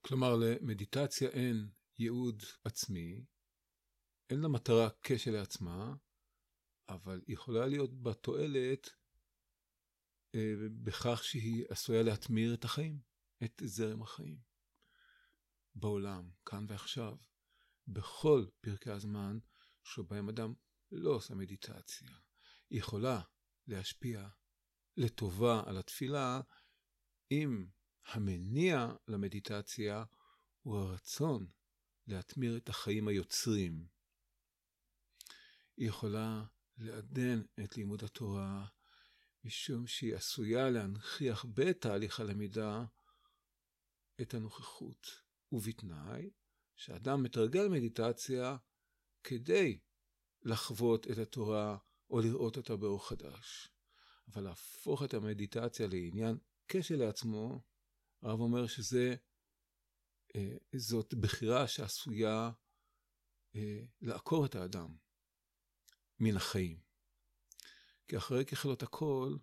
כלומר, 0.00 0.36
למדיטציה 0.36 1.28
אין 1.28 1.68
ייעוד 1.98 2.42
עצמי, 2.64 3.24
אין 4.30 4.40
לה 4.40 4.48
מטרה 4.48 4.88
כשלעצמה, 5.02 5.94
אבל 6.88 7.22
יכולה 7.28 7.66
להיות 7.66 8.02
בה 8.02 8.14
תועלת 8.14 8.90
אה, 10.34 10.54
בכך 10.82 11.24
שהיא 11.24 11.64
עשויה 11.68 12.02
להתמיר 12.02 12.54
את 12.54 12.64
החיים, 12.64 13.00
את 13.44 13.62
זרם 13.64 14.02
החיים. 14.02 14.38
בעולם, 15.74 16.30
כאן 16.46 16.66
ועכשיו. 16.68 17.16
בכל 17.88 18.46
פרקי 18.60 18.90
הזמן 18.90 19.38
שבהם 19.84 20.28
אדם 20.28 20.54
לא 20.92 21.10
עושה 21.10 21.34
מדיטציה. 21.34 22.10
היא 22.70 22.78
יכולה 22.78 23.20
להשפיע 23.66 24.28
לטובה 24.96 25.62
על 25.66 25.78
התפילה 25.78 26.40
אם 27.30 27.66
המניע 28.06 28.88
למדיטציה 29.08 30.04
הוא 30.62 30.76
הרצון 30.76 31.46
להתמיר 32.06 32.56
את 32.56 32.68
החיים 32.68 33.08
היוצרים. 33.08 33.86
היא 35.76 35.88
יכולה 35.88 36.44
לעדן 36.76 37.42
את 37.64 37.76
לימוד 37.76 38.04
התורה 38.04 38.66
משום 39.44 39.86
שהיא 39.86 40.14
עשויה 40.14 40.70
להנכיח 40.70 41.44
בתהליך 41.54 42.20
הלמידה 42.20 42.84
את 44.20 44.34
הנוכחות, 44.34 45.06
ובתנאי 45.52 46.30
שאדם 46.76 47.22
מתרגל 47.22 47.68
מדיטציה 47.68 48.56
כדי 49.24 49.78
לחוות 50.42 51.10
את 51.10 51.18
התורה 51.18 51.76
או 52.10 52.20
לראות 52.20 52.56
אותה 52.56 52.76
באור 52.76 53.08
חדש. 53.08 53.68
אבל 54.28 54.42
להפוך 54.42 55.02
את 55.02 55.14
המדיטציה 55.14 55.86
לעניין 55.86 56.38
כשלעצמו, 56.68 57.62
הרב 58.22 58.40
אומר 58.40 58.66
שזה, 58.66 59.14
אה, 60.36 60.56
זאת 60.76 61.14
בחירה 61.14 61.68
שעשויה 61.68 62.50
אה, 63.56 63.82
לעקור 64.00 64.46
את 64.46 64.54
האדם 64.54 64.96
מן 66.20 66.36
החיים. 66.36 66.80
כי 68.08 68.16
אחרי 68.16 68.44
ככלות 68.44 68.82
הכל, 68.82 69.36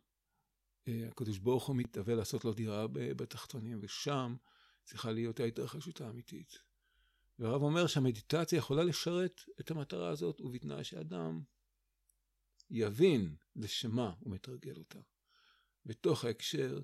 אה, 0.88 1.08
הקדוש 1.08 1.38
ברוך 1.38 1.67
הוא 1.67 1.76
מתאווה 1.76 2.15
לעשות 2.15 2.46
לו 2.46 2.54
דירה 2.54 2.88
בתחתונים, 2.88 3.80
ושם 3.82 4.36
צריכה 4.84 5.12
להיות 5.12 5.39
ההתרחשות 5.39 6.02
האמיתית. 6.02 6.70
והרב 7.39 7.62
אומר 7.62 7.88
שהמדיטציה 7.88 8.58
יכולה 8.58 8.84
לשרת 8.84 9.41
את 9.60 9.72
המטרה 9.72 10.10
הזאת, 10.10 10.41
ובתנאי 10.41 10.84
שאדם 10.84 11.41
יבין 12.70 13.36
לשמה 13.56 14.13
הוא 14.20 14.34
מתרגל 14.34 14.78
אותה. 14.78 15.00
בתוך 15.86 16.26
ההקשר 16.26 16.82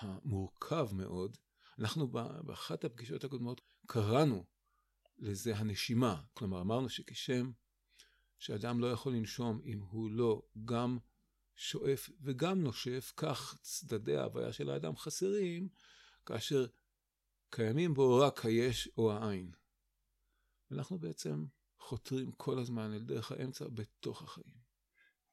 המורכב 0.00 0.88
מאוד, 0.92 1.36
אנחנו 1.78 2.08
באחת 2.44 2.84
הפגישות 2.84 3.24
הקודמות 3.24 3.60
קראנו 3.86 4.44
לזה 5.18 5.56
הנשימה. 5.56 6.22
כלומר, 6.34 6.60
אמרנו 6.60 6.88
שכשם 6.88 7.50
שאדם 8.38 8.80
לא 8.80 8.92
יכול 8.92 9.12
לנשום 9.12 9.60
אם 9.64 9.80
הוא 9.80 10.10
לא 10.10 10.42
גם 10.64 10.98
שואף 11.56 12.10
וגם 12.20 12.62
נושף, 12.62 13.12
כך 13.16 13.58
צדדי 13.62 14.16
ההוויה 14.16 14.52
של 14.52 14.70
האדם 14.70 14.96
חסרים, 14.96 15.68
כאשר 16.26 16.66
קיימים 17.50 17.94
בו 17.94 18.18
רק 18.18 18.44
היש 18.44 18.88
או 18.96 19.12
העין. 19.12 19.50
ואנחנו 20.70 20.98
בעצם 20.98 21.44
חותרים 21.78 22.32
כל 22.32 22.58
הזמן 22.58 22.92
אל 22.92 23.04
דרך 23.04 23.32
האמצע 23.32 23.64
בתוך 23.68 24.22
החיים. 24.22 24.60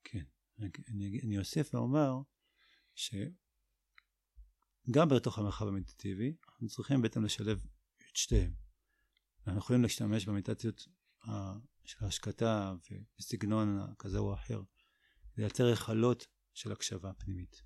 כן, 0.04 0.24
אני, 0.60 1.20
אני 1.24 1.40
אוסיף 1.40 1.74
ואומר 1.74 2.14
שגם 2.96 3.20
בתוך 5.10 5.38
המרחב 5.38 5.68
המדיטטיבי 5.68 6.36
אנחנו 6.50 6.68
צריכים 6.68 7.02
בעצם 7.02 7.24
לשלב 7.24 7.66
את 8.10 8.16
שתיהם. 8.16 8.54
אנחנו 9.48 9.60
יכולים 9.60 9.82
להשתמש 9.82 10.26
במדיטציות 10.26 10.88
של 11.86 12.06
השקטה 12.06 12.76
וסגנון 13.20 13.94
כזה 14.00 14.18
או 14.18 14.34
אחר, 14.34 14.62
לייצר 15.38 15.66
היכלות 15.66 16.28
של 16.54 16.72
הקשבה 16.72 17.14
פנימית 17.14 17.62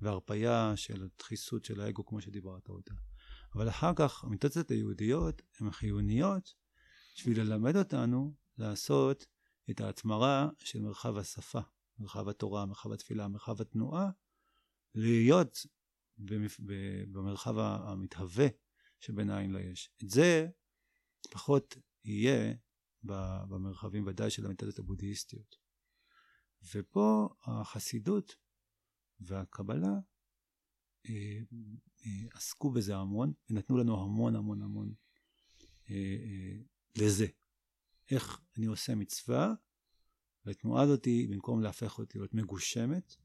והרפייה 0.00 0.72
של 0.76 1.02
הדחיסות 1.02 1.64
של 1.64 1.80
האגו 1.80 2.06
כמו 2.06 2.20
שדיברת 2.20 2.68
אותה. 2.68 2.94
אבל 3.54 3.68
אחר 3.68 3.92
כך 3.96 4.24
המדיטציות 4.24 4.70
היהודיות 4.70 5.42
הן 5.60 5.70
חיוניות 5.70 6.54
בשביל 7.14 7.40
ללמד 7.40 7.76
אותנו 7.76 8.34
לעשות 8.58 9.26
את 9.70 9.80
ההתמרה 9.80 10.48
של 10.58 10.80
מרחב 10.80 11.16
השפה, 11.16 11.60
מרחב 11.98 12.28
התורה, 12.28 12.66
מרחב 12.66 12.92
התפילה, 12.92 13.28
מרחב 13.28 13.60
התנועה, 13.60 14.10
להיות 14.94 15.66
במרחב 17.12 17.58
המתהווה 17.58 18.46
שבין 19.00 19.30
העין 19.30 19.52
ליש. 19.52 19.90
את 20.04 20.10
זה 20.10 20.48
פחות 21.30 21.76
יהיה 22.04 22.54
במרחבים 23.48 24.06
ודאי 24.06 24.30
של 24.30 24.46
המדיטציות 24.46 24.78
הבודהיסטיות. 24.78 25.56
ופה 26.74 27.28
החסידות 27.42 28.36
והקבלה 29.20 29.92
אה, 31.08 31.38
אה, 32.06 32.28
עסקו 32.34 32.70
בזה 32.70 32.96
המון, 32.96 33.32
ונתנו 33.50 33.76
לנו 33.76 34.02
המון 34.02 34.36
המון 34.36 34.62
המון 34.62 34.94
אה, 35.90 36.56
לזה. 36.98 37.26
איך 38.10 38.40
אני 38.56 38.66
עושה 38.66 38.94
מצווה, 38.94 39.54
והתנועה 40.46 40.82
הזאת, 40.82 41.08
במקום 41.28 41.62
להפך 41.62 41.98
אותי 41.98 42.18
להיות 42.18 42.34
מגושמת, 42.34 43.16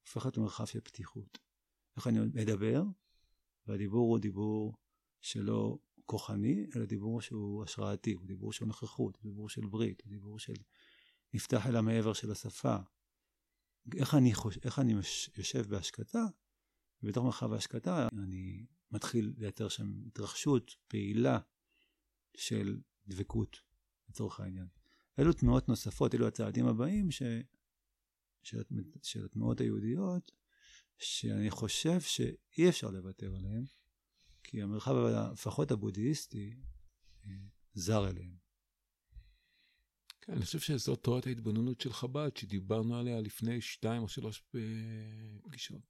הופכת 0.00 0.36
למרחב 0.36 0.64
של 0.64 0.80
פתיחות. 0.80 1.38
איך 1.96 2.06
אני 2.06 2.18
מדבר, 2.34 2.82
והדיבור 3.66 4.08
הוא 4.08 4.18
דיבור 4.18 4.74
שלא 5.20 5.78
כוחני, 6.06 6.66
אלא 6.76 6.84
דיבור 6.84 7.20
שהוא 7.20 7.64
השראתי, 7.64 8.12
הוא 8.12 8.26
דיבור 8.26 8.52
של 8.52 8.64
נוכחות, 8.64 9.16
הוא 9.16 9.22
דיבור 9.22 9.48
של 9.48 9.66
ברית, 9.66 10.02
הוא 10.02 10.10
דיבור 10.10 10.38
של 10.38 10.54
נפתח 11.34 11.66
אל 11.66 11.76
המעבר 11.76 12.12
של 12.12 12.30
השפה. 12.30 12.76
איך 13.96 14.14
אני, 14.14 14.34
חוש... 14.34 14.58
איך 14.62 14.78
אני 14.78 14.94
יושב 15.36 15.68
בהשקטה, 15.68 16.24
ובתוך 17.02 17.24
מרחב 17.24 17.52
ההשקטה 17.52 18.08
אני 18.12 18.66
מתחיל 18.90 19.32
לייצר 19.36 19.68
שם 19.68 19.92
התרחשות 20.06 20.74
פעילה 20.88 21.38
של 22.36 22.80
דבקות, 23.08 23.60
לצורך 24.08 24.40
העניין. 24.40 24.66
אלו 25.18 25.32
תנועות 25.32 25.68
נוספות, 25.68 26.14
אלו 26.14 26.26
הצעדים 26.26 26.66
הבאים 26.66 27.10
ש... 27.10 27.22
של, 28.42 28.62
של 29.02 29.24
התנועות 29.24 29.60
היהודיות, 29.60 30.32
שאני 30.98 31.50
חושב 31.50 32.00
שאי 32.00 32.68
אפשר 32.68 32.90
לוותר 32.90 33.36
עליהן, 33.36 33.64
כי 34.44 34.62
המרחב, 34.62 34.94
לפחות 35.32 35.70
הבודהיסטי, 35.70 36.54
אה, 37.26 37.32
זר 37.74 38.08
אליהם. 38.08 38.36
כן, 40.20 40.32
אני 40.32 40.44
חושב 40.44 40.58
שזאת 40.58 41.02
תורת 41.02 41.26
ההתבוננות 41.26 41.80
של 41.80 41.92
חב"ד, 41.92 42.36
שדיברנו 42.36 42.96
עליה 42.96 43.20
לפני 43.20 43.60
שתיים 43.60 44.02
או 44.02 44.08
שלוש 44.08 44.42
פגישות. 45.42 45.82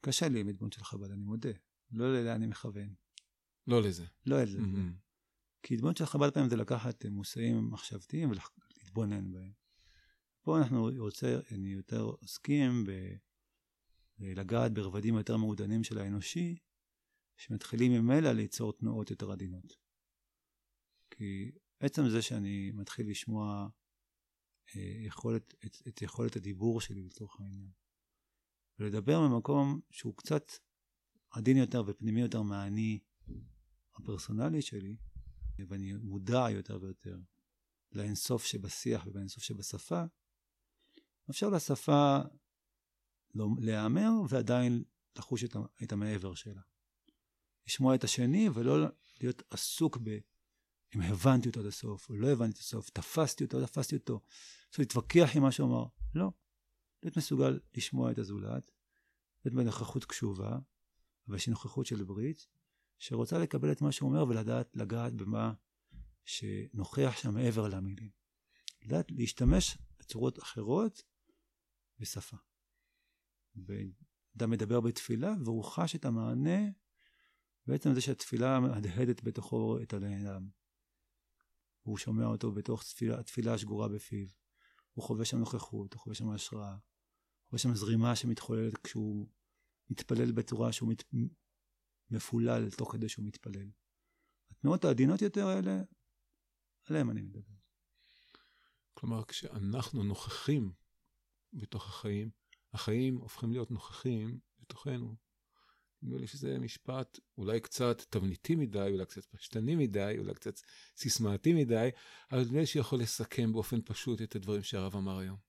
קשה 0.00 0.28
לי 0.28 0.40
עם 0.40 0.48
התבוננות 0.48 0.72
של 0.72 0.84
חב"ד, 0.84 1.10
אני 1.10 1.22
מודה. 1.22 1.52
לא 1.90 2.14
לזה 2.14 2.34
אני 2.34 2.46
מכוון. 2.46 2.94
לא 3.66 3.82
לזה. 3.82 4.06
לא 4.26 4.42
לזה. 4.42 4.58
Mm-hmm. 4.58 5.07
כי 5.62 5.74
התבוננות 5.74 5.96
של 5.96 6.06
חב"ד 6.06 6.30
פעמים 6.30 6.50
זה 6.50 6.56
לקחת 6.56 7.06
מושאים 7.06 7.70
מחשבתיים 7.70 8.30
ולהתבונן 8.30 9.32
בהם. 9.32 9.52
פה 10.42 10.58
אנחנו 10.58 10.90
רוצה, 10.98 11.40
אני 11.50 11.68
יותר 11.68 12.00
עוסקים 12.00 12.84
בלגעת 14.18 14.74
ברבדים 14.74 15.14
יותר 15.14 15.36
מעודנים 15.36 15.84
של 15.84 15.98
האנושי, 15.98 16.58
שמתחילים 17.36 17.92
ממילא 17.92 18.32
ליצור 18.32 18.72
תנועות 18.72 19.10
יותר 19.10 19.32
עדינות. 19.32 19.76
כי 21.10 21.50
עצם 21.80 22.08
זה 22.08 22.22
שאני 22.22 22.70
מתחיל 22.70 23.10
לשמוע 23.10 23.68
אה, 24.76 24.96
יכולת, 25.06 25.54
את, 25.66 25.76
את 25.88 26.02
יכולת 26.02 26.36
הדיבור 26.36 26.80
שלי 26.80 27.02
לצורך 27.02 27.40
העניין, 27.40 27.70
ולדבר 28.78 29.28
ממקום 29.28 29.80
שהוא 29.90 30.16
קצת 30.16 30.52
עדין 31.30 31.56
יותר 31.56 31.82
ופנימי 31.86 32.20
יותר 32.20 32.42
מהאני 32.42 32.98
הפרסונלי 33.94 34.62
שלי, 34.62 34.96
ואני 35.68 35.92
מודע 35.92 36.46
יותר 36.50 36.78
ויותר 36.80 37.18
לאינסוף 37.92 38.44
שבשיח 38.44 39.06
ובאינסוף 39.06 39.42
שבשפה, 39.42 40.02
מאפשר 41.28 41.48
לשפה 41.48 42.18
לא, 43.34 43.48
להיאמר 43.58 44.10
ועדיין 44.28 44.84
לחוש 45.16 45.44
את, 45.44 45.56
את 45.82 45.92
המעבר 45.92 46.34
שלה. 46.34 46.60
לשמוע 47.66 47.94
את 47.94 48.04
השני 48.04 48.48
ולא 48.54 48.86
להיות 49.20 49.42
עסוק 49.50 49.98
ב... 50.02 50.18
אם 50.94 51.02
הבנתי 51.02 51.48
אותו 51.48 51.60
עד 51.60 51.66
הסוף 51.66 52.10
או 52.10 52.16
לא 52.16 52.28
הבנתי 52.28 52.52
את 52.52 52.58
הסוף, 52.58 52.90
תפסתי 52.90 53.44
אותו, 53.44 53.60
לא 53.60 53.66
תפסתי 53.66 53.96
אותו, 53.96 54.20
עכשיו 54.68 54.82
להתווכח 54.82 55.30
עם 55.34 55.42
מה 55.42 55.52
שהוא 55.52 55.68
אמר. 55.68 55.84
לא. 56.14 56.30
להיות 57.02 57.16
מסוגל 57.16 57.60
לשמוע 57.76 58.10
את 58.10 58.18
הזולת, 58.18 58.70
להיות 59.44 59.56
בנוכחות 59.56 60.04
קשובה, 60.04 60.58
אבל 61.28 61.36
יש 61.36 61.48
נוכחות 61.48 61.86
של 61.86 62.04
ברית, 62.04 62.46
שרוצה 62.98 63.38
לקבל 63.38 63.72
את 63.72 63.82
מה 63.82 63.92
שהוא 63.92 64.10
אומר 64.10 64.24
ולדעת 64.28 64.76
לגעת 64.76 65.12
במה 65.14 65.52
שנוכח 66.24 67.14
שם 67.16 67.34
מעבר 67.34 67.68
למילים. 67.68 68.10
לדעת 68.82 69.10
להשתמש 69.10 69.78
בצורות 69.98 70.38
אחרות 70.38 71.02
בשפה. 71.98 72.36
אדם 74.36 74.50
מדבר 74.50 74.80
בתפילה 74.80 75.34
והוא 75.44 75.64
חש 75.64 75.94
את 75.94 76.04
המענה 76.04 76.58
בעצם 77.66 77.94
זה 77.94 78.00
שהתפילה 78.00 78.60
מהדהדת 78.60 79.22
בתוכו 79.22 79.78
את 79.82 79.92
האדם. 79.92 80.48
הוא 81.82 81.98
שומע 81.98 82.26
אותו 82.26 82.52
בתוך 82.52 82.82
תפילה, 82.82 83.20
התפילה 83.20 83.54
השגורה 83.54 83.88
בפיו. 83.88 84.26
הוא 84.92 85.04
חווה 85.04 85.24
שם 85.24 85.38
נוכחות, 85.38 85.94
הוא 85.94 86.00
חווה 86.00 86.14
שם 86.14 86.30
השראה. 86.30 86.72
הוא 86.72 87.48
חווה 87.48 87.58
שם 87.58 87.74
זרימה 87.74 88.16
שמתחוללת 88.16 88.78
כשהוא 88.78 89.28
מתפלל 89.90 90.32
בצורה 90.32 90.72
שהוא 90.72 90.88
מת... 90.88 91.04
מפולל 92.10 92.70
תוך 92.70 92.92
כדי 92.92 93.08
שהוא 93.08 93.24
מתפלל. 93.24 93.70
התנועות 94.50 94.84
העדינות 94.84 95.22
יותר 95.22 95.46
האלה, 95.46 95.82
עליהן 96.84 97.10
אני 97.10 97.22
מדבר. 97.22 97.54
כלומר, 98.94 99.24
כשאנחנו 99.24 100.04
נוכחים 100.04 100.72
בתוך 101.52 101.88
החיים, 101.88 102.30
החיים 102.72 103.16
הופכים 103.16 103.52
להיות 103.52 103.70
נוכחים 103.70 104.38
בתוכנו. 104.60 105.16
נדמה 106.02 106.18
לי 106.18 106.26
שזה 106.26 106.58
משפט 106.58 107.18
אולי 107.38 107.60
קצת 107.60 108.02
תבניתי 108.10 108.54
מדי, 108.54 108.88
אולי 108.92 109.06
קצת 109.06 109.24
פשטני 109.24 109.74
מדי, 109.74 110.14
אולי 110.18 110.34
קצת 110.34 110.60
סיסמאתי 110.96 111.52
מדי, 111.52 111.88
אבל 112.30 112.40
נדמה 112.40 112.60
לי 112.60 112.66
שיכול 112.66 113.00
לסכם 113.00 113.52
באופן 113.52 113.80
פשוט 113.84 114.22
את 114.22 114.36
הדברים 114.36 114.62
שהרב 114.62 114.96
אמר 114.96 115.18
היום. 115.18 115.47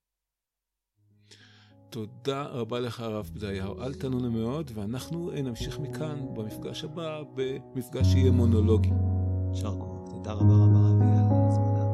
תודה 1.89 2.43
רבה 2.43 2.79
לך 2.79 2.99
הרב 2.99 3.29
בדיהו, 3.33 3.81
אל 3.81 3.93
תנונו 3.93 4.31
מאוד, 4.31 4.71
ואנחנו 4.73 5.31
נמשיך 5.43 5.79
מכאן 5.79 6.19
במפגש 6.33 6.83
הבא, 6.83 7.21
במפגש 7.35 8.07
שיהיה 8.07 8.31
מונולוגי. 8.31 8.91
יישר 9.49 9.75
כוח, 9.79 10.09
תודה 10.09 10.33
רבה 10.33 10.53
רבה 10.53 10.79
רבי 10.79 11.05
על 11.05 11.25
ההזמנה. 11.31 11.85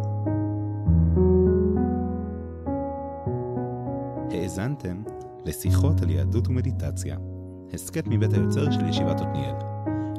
האזנתם 4.31 5.03
לשיחות 5.45 6.01
על 6.01 6.09
יהדות 6.09 6.47
ומדיטציה. 6.47 7.17
הסכת 7.73 8.07
מבית 8.07 8.33
היוצר 8.33 8.71
של 8.71 8.89
ישיבת 8.89 9.21
עתניאל. 9.21 9.55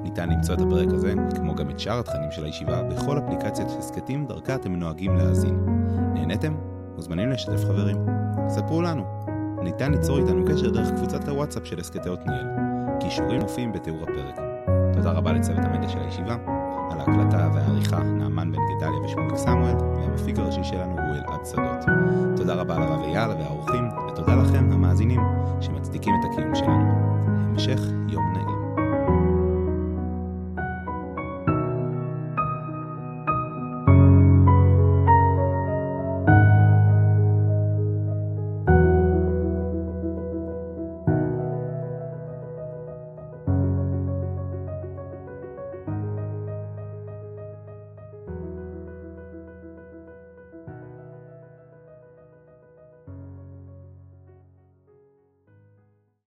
ניתן 0.02 0.28
למצוא 0.28 0.54
את 0.54 0.60
הפרק 0.60 0.88
הזה, 0.92 1.14
כמו 1.36 1.54
גם 1.54 1.70
את 1.70 1.80
שאר 1.80 1.98
התכנים 1.98 2.30
של 2.30 2.44
הישיבה, 2.44 2.82
בכל 2.82 3.18
אפליקציית 3.18 3.68
הסכתים 3.78 4.26
דרכה 4.26 4.54
אתם 4.54 4.76
נוהגים 4.76 5.16
להאזין. 5.16 5.66
נהניתם? 6.14 6.54
מוזמנים 6.94 7.30
לשתף 7.30 7.64
חברים. 7.64 7.96
ספרו 8.48 8.82
לנו. 8.82 9.25
ניתן 9.62 9.92
ליצור 9.92 10.18
איתנו 10.18 10.44
קשר 10.44 10.70
דרך 10.70 10.90
קבוצת 10.90 11.28
הוואטסאפ 11.28 11.66
של 11.66 11.80
הסכתי 11.80 12.08
עתניאל. 12.10 12.46
קישורים 13.00 13.40
מופיעים 13.40 13.72
בתיאור 13.72 14.02
הפרק. 14.02 14.40
תודה 14.92 15.12
רבה 15.12 15.32
לצוות 15.32 15.58
המדיה 15.58 15.88
של 15.88 15.98
הישיבה, 15.98 16.36
על 16.90 17.00
ההקלטה 17.00 17.50
והעריכה 17.54 18.02
נעמן 18.02 18.52
בן 18.52 18.58
גדליה 18.76 19.00
ושמוליק 19.04 19.36
סמואל, 19.36 19.76
והמפיק 19.76 20.38
הראשי 20.38 20.64
שלנו 20.64 20.92
הוא 20.92 21.14
אלעד 21.14 21.46
שדות. 21.46 21.96
תודה 22.36 22.54
רבה 22.54 22.78
לרב 22.78 23.00
אייל 23.02 23.30
והאורחים, 23.30 23.88
ותודה 24.08 24.34
לכם, 24.34 24.72
המאזינים, 24.72 25.20
שמצדיקים 25.60 26.14
את 26.20 26.32
הקיום 26.32 26.54
שלנו. 26.54 26.90
המשך 27.50 27.80
יום 28.08 28.32
נעים. 28.32 28.55